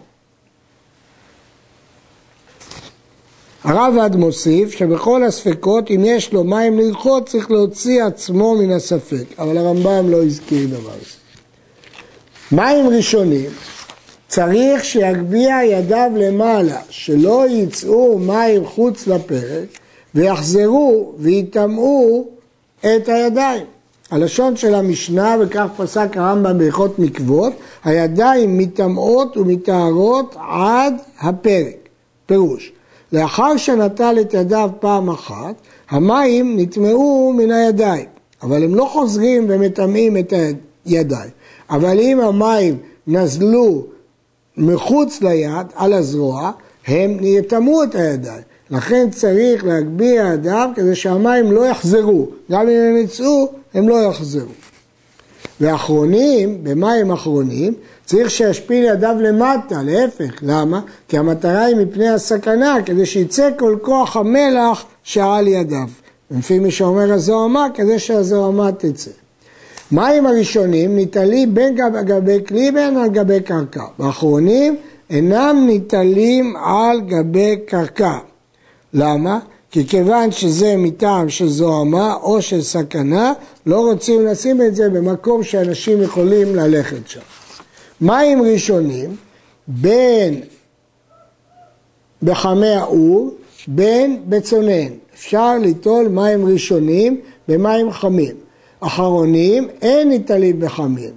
הרב 3.63 3.93
עד 4.01 4.15
מוסיף 4.15 4.71
שבכל 4.71 5.23
הספקות, 5.23 5.91
אם 5.91 6.01
יש 6.05 6.33
לו 6.33 6.43
מים 6.43 6.79
ללחוץ, 6.79 7.31
צריך 7.31 7.51
להוציא 7.51 8.03
עצמו 8.03 8.55
מן 8.55 8.71
הספק, 8.71 9.39
אבל 9.39 9.57
הרמב"ם 9.57 10.09
לא 10.09 10.23
הזכיר 10.23 10.67
דבר 10.67 10.91
זה. 11.01 11.22
מים 12.55 12.89
ראשונים, 12.89 13.49
צריך 14.27 14.85
שיגביה 14.85 15.65
ידיו 15.65 16.11
למעלה, 16.15 16.77
שלא 16.89 17.45
יצאו 17.49 18.19
מים 18.19 18.65
חוץ 18.65 19.07
לפרק, 19.07 19.67
ויחזרו 20.15 21.13
ויטמאו 21.17 22.25
את 22.79 23.09
הידיים. 23.09 23.65
הלשון 24.11 24.55
של 24.55 24.75
המשנה, 24.75 25.35
וכך 25.41 25.65
פסק 25.77 26.17
הרמב"ם 26.17 26.57
בהלכות 26.57 26.99
מקוות, 26.99 27.53
הידיים 27.83 28.57
מטמאות 28.57 29.37
ומטהרות 29.37 30.35
עד 30.49 30.93
הפרק. 31.19 31.89
פירוש, 32.25 32.71
לאחר 33.13 33.57
שנטל 33.57 34.17
את 34.21 34.33
ידיו 34.33 34.69
פעם 34.79 35.09
אחת, 35.09 35.55
המים 35.89 36.59
נטמעו 36.59 37.33
מן 37.37 37.51
הידיים, 37.51 38.05
אבל 38.43 38.63
הם 38.63 38.75
לא 38.75 38.85
חוזרים 38.85 39.45
ומטמאים 39.49 40.17
את 40.17 40.33
הידיים. 40.85 41.29
אבל 41.73 41.99
אם 41.99 42.19
המים 42.19 42.77
נזלו 43.07 43.83
מחוץ 44.57 45.21
ליד, 45.21 45.67
על 45.75 45.93
הזרוע, 45.93 46.51
הם 46.87 47.17
יטמאו 47.21 47.83
את 47.83 47.95
הידיים. 47.95 48.41
לכן 48.71 49.09
צריך 49.09 49.65
להגביה 49.65 50.33
ידיו 50.33 50.69
כדי 50.75 50.95
שהמים 50.95 51.51
לא 51.51 51.65
יחזרו. 51.65 52.27
גם 52.51 52.69
אם 52.69 52.77
הם 52.89 52.97
יצאו, 52.97 53.51
הם 53.73 53.89
לא 53.89 53.95
יחזרו. 54.09 54.51
ואחרונים, 55.61 56.63
במים 56.63 57.11
אחרונים, 57.11 57.73
צריך 58.05 58.31
שישפיל 58.31 58.83
ידיו 58.83 59.15
למטה, 59.19 59.81
להפך. 59.83 60.33
למה? 60.41 60.81
כי 61.07 61.17
המטרה 61.17 61.65
היא 61.65 61.75
מפני 61.75 62.09
הסכנה, 62.09 62.75
כדי 62.85 63.05
שיצא 63.05 63.49
כל 63.57 63.77
כוח 63.81 64.17
המלח 64.17 64.85
שעל 65.03 65.47
ידיו. 65.47 65.87
לפי 66.31 66.59
מי 66.59 66.71
שאומר 66.71 67.13
הזוהמה, 67.13 67.67
כדי 67.73 67.99
שהזוהמה 67.99 68.71
תצא. 68.71 69.11
מים 69.91 70.25
הראשונים 70.25 70.95
ניטלים 70.95 71.55
בין 71.55 71.75
גבי 72.05 72.37
כלי 72.47 72.71
בין 72.71 72.97
על 72.97 73.09
גבי 73.09 73.41
קרקע, 73.41 73.83
ואחרונים 73.99 74.75
אינם 75.09 75.63
ניטלים 75.67 76.55
על 76.55 77.01
גבי 77.01 77.55
קרקע. 77.65 78.17
למה? 78.93 79.39
כי 79.71 79.87
כיוון 79.87 80.31
שזה 80.31 80.75
מטעם 80.77 81.29
של 81.29 81.47
זוהמה 81.47 82.13
או 82.13 82.41
של 82.41 82.61
סכנה, 82.61 83.33
לא 83.65 83.79
רוצים 83.79 84.25
לשים 84.25 84.61
את 84.61 84.75
זה 84.75 84.89
במקום 84.89 85.43
שאנשים 85.43 86.01
יכולים 86.01 86.55
ללכת 86.55 87.07
שם. 87.07 87.19
מים 88.01 88.41
ראשונים 88.41 89.15
בין 89.67 90.41
בחמי 92.23 92.75
האור, 92.75 93.33
בין 93.67 94.21
בצונן. 94.25 94.91
אפשר 95.13 95.57
ליטול 95.61 96.07
מים 96.07 96.45
ראשונים 96.45 97.21
במים 97.47 97.91
חמים. 97.91 98.35
אחרונים 98.85 99.67
אין 99.81 100.09
ניטלים 100.09 100.59
בחמין, 100.59 101.11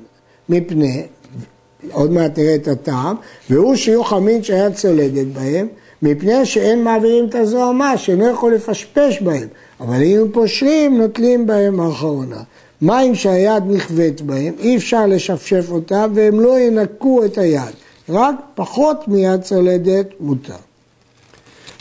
מפני, 0.49 1.03
עוד 1.93 2.13
מעט 2.13 2.35
תראה 2.35 2.55
את 2.55 2.69
הטעם, 2.69 3.17
והוא 3.51 3.77
שיהיו 3.77 4.05
חמין 4.05 4.43
שהיה 4.43 4.71
צולדת 4.71 5.27
בהם, 5.27 5.67
מפני 6.03 6.47
שאין 6.47 6.85
מעבירים 6.85 7.29
את 7.29 7.35
הזוהמה, 7.35 7.99
שאינו 7.99 8.29
יכול 8.29 8.55
לפשפש 8.55 9.23
בהם, 9.23 9.49
אבל 9.81 10.03
אם 10.03 10.27
פושרים, 10.33 10.99
נוטלים 10.99 11.47
בהם 11.47 11.81
האחרונה. 11.81 12.43
מים 12.83 13.15
שהיד 13.15 13.63
נכווית 13.67 14.21
בהם, 14.21 14.55
אי 14.59 14.77
אפשר 14.77 15.07
לשפשף 15.07 15.67
אותם 15.71 16.13
והם 16.15 16.41
לא 16.41 16.61
ינקו 16.61 17.25
את 17.25 17.39
היד, 17.39 17.75
רק 18.09 18.35
פחות 18.55 19.09
מיד 19.09 19.41
צולדת 19.41 20.07
מותר. 20.21 20.55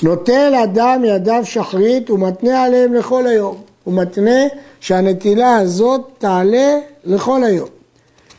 נוטל 0.04 0.54
אדם 0.64 1.02
ידיו 1.06 1.42
שחרית 1.44 2.10
ומתנה 2.10 2.64
עליהם 2.64 2.94
לכל 2.94 3.28
היום. 3.28 3.56
הוא 3.84 3.94
מתנה 3.94 4.42
שהנטילה 4.86 5.58
הזאת 5.58 6.02
תעלה 6.18 6.80
לכל 7.04 7.44
היום. 7.44 7.68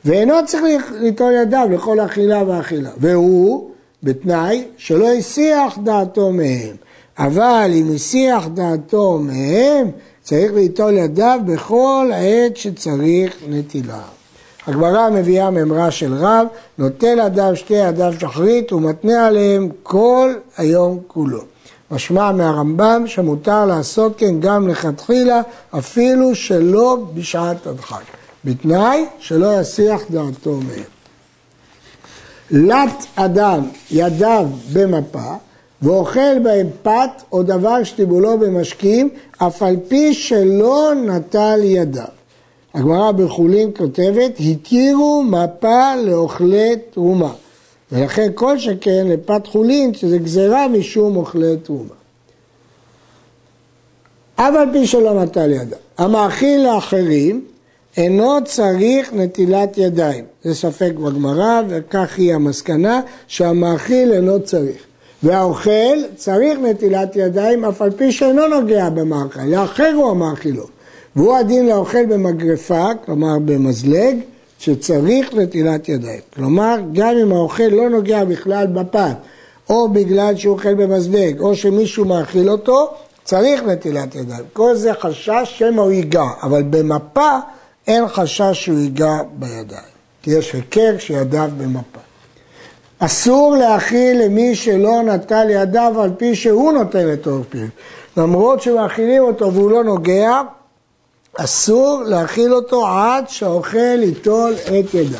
ואינו 0.04 0.34
צריך 0.46 0.92
ליטול 1.00 1.32
ידיו 1.32 1.68
לכל 1.70 2.00
אכילה 2.00 2.42
ואכילה. 2.46 2.90
והוא 2.98 3.70
בתנאי 4.02 4.64
שלא 4.76 5.12
הסיח 5.12 5.78
דעתו 5.84 6.32
מהם. 6.32 6.76
אבל 7.18 7.70
אם 7.74 7.94
הסיח 7.94 8.46
דעתו 8.54 9.18
מהם, 9.18 9.90
צריך 10.22 10.52
ליטול 10.52 10.94
ידיו 10.94 11.38
בכל 11.44 12.10
עת 12.14 12.56
שצריך 12.56 13.36
נטילה. 13.48 14.02
הגמרא 14.66 15.10
מביאה 15.10 15.50
ממרה 15.50 15.90
של 15.90 16.14
רב, 16.14 16.46
נוטל 16.78 17.20
אדם 17.20 17.56
שתי 17.56 17.74
ידיו 17.74 18.12
שחרית 18.20 18.72
ומתנה 18.72 19.26
עליהם 19.26 19.68
כל 19.82 20.34
היום 20.56 20.98
כולו. 21.06 21.55
משמע 21.90 22.32
מהרמב"ם 22.32 23.04
שמותר 23.06 23.66
לעשות 23.66 24.12
כן 24.16 24.40
גם 24.40 24.68
לכתחילה, 24.68 25.40
אפילו 25.78 26.34
שלא 26.34 26.98
בשעת 27.14 27.66
הדחק, 27.66 28.02
בתנאי 28.44 29.04
שלא 29.18 29.60
יסיח 29.60 30.00
דעתו 30.10 30.52
מהם. 30.52 30.96
לט 32.50 33.06
אדם 33.14 33.60
ידיו 33.90 34.46
במפה 34.72 35.34
ואוכל 35.82 36.38
בהם 36.42 36.66
פת 36.82 37.22
או 37.32 37.42
דבר 37.42 37.84
שטיבולו 37.84 38.38
במשקים, 38.38 39.08
אף 39.38 39.62
על 39.62 39.76
פי 39.88 40.14
שלא 40.14 40.92
נטל 41.06 41.60
ידיו. 41.62 42.04
הגמרא 42.74 43.12
בחולין 43.12 43.70
כותבת, 43.76 44.32
התירו 44.40 45.22
מפה 45.22 45.96
לאוכלי 45.96 46.74
תרומה. 46.90 47.32
ולכן 47.92 48.28
כל 48.34 48.58
שכן 48.58 49.06
לפת 49.08 49.46
חולין, 49.46 49.94
שזה 49.94 50.18
גזירה 50.18 50.68
משום 50.68 51.16
אוכלי 51.16 51.56
תרומה. 51.62 51.94
אף 54.36 54.54
על 54.54 54.68
פי 54.72 54.86
שלא 54.86 55.22
נטל 55.22 55.50
ידיו. 55.50 55.78
המאכיל 55.98 56.66
לאחרים 56.66 57.44
אינו 57.96 58.44
צריך 58.44 59.12
נטילת 59.12 59.78
ידיים. 59.78 60.24
זה 60.44 60.54
ספק 60.54 60.92
בגמרא, 60.94 61.62
וכך 61.68 62.18
היא 62.18 62.34
המסקנה, 62.34 63.00
שהמאכיל 63.26 64.12
אינו 64.12 64.42
צריך. 64.42 64.82
והאוכל 65.22 65.98
צריך 66.16 66.58
נטילת 66.58 67.16
ידיים 67.16 67.64
אף 67.64 67.82
על 67.82 67.90
פי 67.90 68.12
שאינו 68.12 68.46
נוגע 68.46 68.90
במאכל, 68.90 69.40
לאחר 69.40 69.92
הוא 69.96 70.10
המאכילו. 70.10 70.66
והוא 71.16 71.36
הדין 71.36 71.66
לאוכל 71.66 72.06
במגרפה, 72.06 72.86
כלומר 73.04 73.38
במזלג, 73.44 74.16
שצריך 74.58 75.34
נטילת 75.34 75.88
ידיים. 75.88 76.20
כלומר, 76.34 76.76
גם 76.92 77.16
אם 77.22 77.32
האוכל 77.32 77.62
לא 77.62 77.90
נוגע 77.90 78.24
בכלל 78.24 78.66
בפת, 78.66 79.16
או 79.70 79.88
בגלל 79.88 80.36
שהוא 80.36 80.54
אוכל 80.54 80.74
במזלג, 80.74 81.40
או 81.40 81.56
שמישהו 81.56 82.04
מאכיל 82.04 82.50
אותו, 82.50 82.90
צריך 83.24 83.62
נטילת 83.62 84.14
ידיים. 84.14 84.44
כל 84.52 84.76
זה 84.76 84.94
חשש 84.94 85.54
שמא 85.58 85.80
הוא 85.80 85.92
ייגע, 85.92 86.26
אבל 86.42 86.62
במפה 86.62 87.38
אין 87.86 88.08
חשש 88.08 88.64
שהוא 88.64 88.78
ייגע 88.78 89.14
בידיים. 89.32 89.96
כי 90.22 90.30
יש 90.30 90.52
היכר 90.52 90.98
שידיו 90.98 91.50
במפה. 91.58 92.00
אסור 92.98 93.56
להאכיל 93.56 94.24
למי 94.24 94.54
שלא 94.54 95.02
נטל 95.02 95.46
ידיו 95.50 96.00
על 96.02 96.10
פי 96.16 96.34
שהוא 96.34 96.72
נותן 96.72 97.12
את 97.12 97.26
אור 97.26 97.42
פיו. 97.48 97.66
למרות 98.16 98.62
שמאכילים 98.62 99.22
אותו 99.22 99.52
והוא 99.52 99.70
לא 99.70 99.84
נוגע, 99.84 100.40
אסור 101.36 102.02
להאכיל 102.06 102.54
אותו 102.54 102.86
עד 102.86 103.28
שהאוכל 103.28 104.02
ייטול 104.02 104.54
את 104.54 104.94
ידיו. 104.94 105.18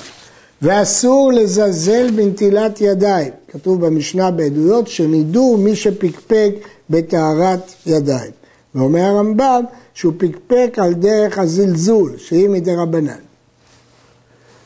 ואסור 0.62 1.32
לזלזל 1.32 2.10
בנטילת 2.10 2.80
ידיים. 2.80 3.32
כתוב 3.48 3.86
במשנה 3.86 4.30
בעדויות 4.30 4.88
שנידו 4.88 5.56
מי 5.56 5.76
שפקפק 5.76 6.50
בטהרת 6.90 7.72
ידיים. 7.86 8.30
ואומר 8.74 9.00
הרמב"ם 9.00 9.64
שהוא 9.94 10.12
פקפק 10.18 10.76
על 10.78 10.94
דרך 10.94 11.38
הזלזול, 11.38 12.12
שהיא 12.16 12.48
מדי 12.48 12.74
רבנן. 12.74 13.20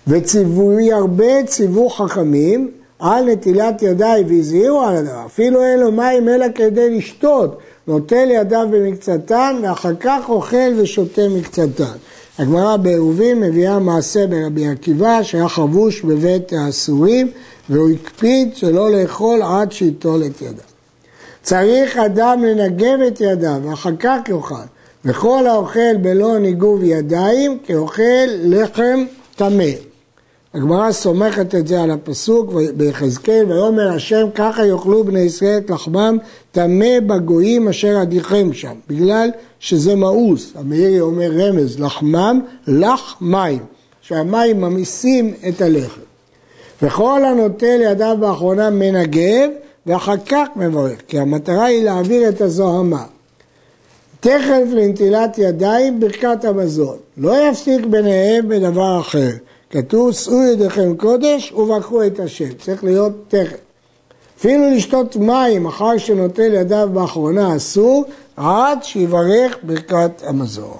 וציווי 0.06 0.92
הרבה 0.92 1.44
ציוו 1.46 1.90
חכמים 1.90 2.70
על 2.98 3.24
נטילת 3.24 3.82
ידיים 3.82 4.26
והזהירו 4.28 4.82
על 4.82 4.96
הדבר, 4.96 5.26
אפילו 5.26 5.64
אין 5.64 5.80
לו 5.80 5.92
מים 5.92 6.28
אלא 6.28 6.46
כדי 6.54 6.98
לשתות, 6.98 7.58
נוטל 7.90 8.28
ידיו 8.30 8.68
במקצתן 8.70 9.56
ואחר 9.62 9.94
כך 10.00 10.20
אוכל 10.28 10.72
ושותה 10.76 11.28
מקצתן. 11.28 11.96
הגמרא 12.38 12.76
בעירובין 12.76 13.40
מביאה 13.40 13.78
מעשה 13.78 14.26
ברבי 14.26 14.68
עקיבא 14.68 15.22
שהיה 15.22 15.48
חבוש 15.48 16.02
בבית 16.02 16.52
האסורים 16.52 17.30
והוא 17.70 17.90
הקפיד 17.90 18.56
שלא 18.56 18.90
לאכול 18.90 19.42
עד 19.42 19.72
שיטול 19.72 20.22
את 20.26 20.42
ידיו. 20.42 20.64
צריך 21.42 21.96
אדם 21.96 22.44
לנגב 22.44 23.00
את 23.06 23.20
ידיו 23.20 23.60
ואחר 23.62 23.96
כך 24.00 24.18
יאכל 24.28 24.54
וכל 25.04 25.46
האוכל 25.46 25.96
בלא 26.02 26.38
ניגוב 26.38 26.82
ידיים 26.84 27.58
כאוכל 27.66 28.26
לחם 28.42 29.04
טמא. 29.36 29.89
הגמרא 30.54 30.92
סומכת 30.92 31.54
את 31.54 31.66
זה 31.66 31.82
על 31.82 31.90
הפסוק 31.90 32.52
ביחזקאל, 32.76 33.44
ויאמר 33.48 33.92
השם 33.92 34.26
ככה 34.34 34.66
יאכלו 34.66 35.04
בני 35.04 35.20
ישראל 35.20 35.58
את 35.58 35.70
לחמם 35.70 36.18
טמא 36.52 37.00
בגויים 37.06 37.68
אשר 37.68 37.98
אדיכם 38.02 38.52
שם, 38.52 38.72
בגלל 38.88 39.30
שזה 39.60 39.94
מאוס, 39.94 40.52
המאירי 40.54 41.00
אומר 41.00 41.30
רמז, 41.32 41.80
לחמם 41.80 42.40
לח 42.66 43.16
מים, 43.20 43.58
שהמים 44.02 44.60
ממיסים 44.60 45.34
את 45.48 45.60
הלחם. 45.60 46.00
וכל 46.82 47.24
הנוטל 47.24 47.80
ידיו 47.82 48.16
באחרונה 48.20 48.70
מנגב 48.70 49.48
ואחר 49.86 50.16
כך 50.26 50.48
מברך, 50.56 50.98
כי 51.08 51.18
המטרה 51.18 51.64
היא 51.64 51.84
להעביר 51.84 52.28
את 52.28 52.40
הזוהמה. 52.40 53.04
תכף 54.20 54.62
לנטילת 54.72 55.38
ידיים 55.38 56.00
ברכת 56.00 56.44
המזון, 56.44 56.96
לא 57.16 57.48
יפסיק 57.48 57.86
ביניהם 57.86 58.48
בדבר 58.48 59.00
אחר. 59.00 59.30
כתוב, 59.70 60.12
שאו 60.12 60.42
ידיכם 60.42 60.96
קודש 60.96 61.52
ובקרו 61.52 62.02
את 62.02 62.20
השם. 62.20 62.52
צריך 62.54 62.84
להיות 62.84 63.12
תכף. 63.28 63.56
אפילו 64.38 64.70
לשתות 64.70 65.16
מים 65.16 65.66
אחר 65.66 65.98
שנוטל 65.98 66.54
ידיו 66.54 66.88
באחרונה 66.92 67.56
אסור, 67.56 68.04
עד 68.36 68.78
שיברך 68.82 69.56
ברכת 69.62 70.22
המזון. 70.26 70.76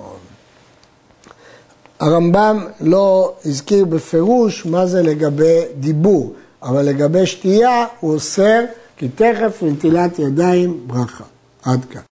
הרמב"ם 2.01 2.67
לא 2.81 3.33
הזכיר 3.45 3.85
בפירוש 3.85 4.67
מה 4.67 4.87
זה 4.87 5.03
לגבי 5.03 5.61
דיבור, 5.81 6.33
אבל 6.63 6.83
לגבי 6.83 7.27
שתייה 7.27 7.87
הוא 8.01 8.15
אוסר 8.15 8.61
כי 8.97 9.09
תכף 9.09 9.63
לנטילת 9.63 10.19
ידיים 10.19 10.81
ברכה. 10.87 11.25
עד 11.65 11.85
כאן. 11.85 12.10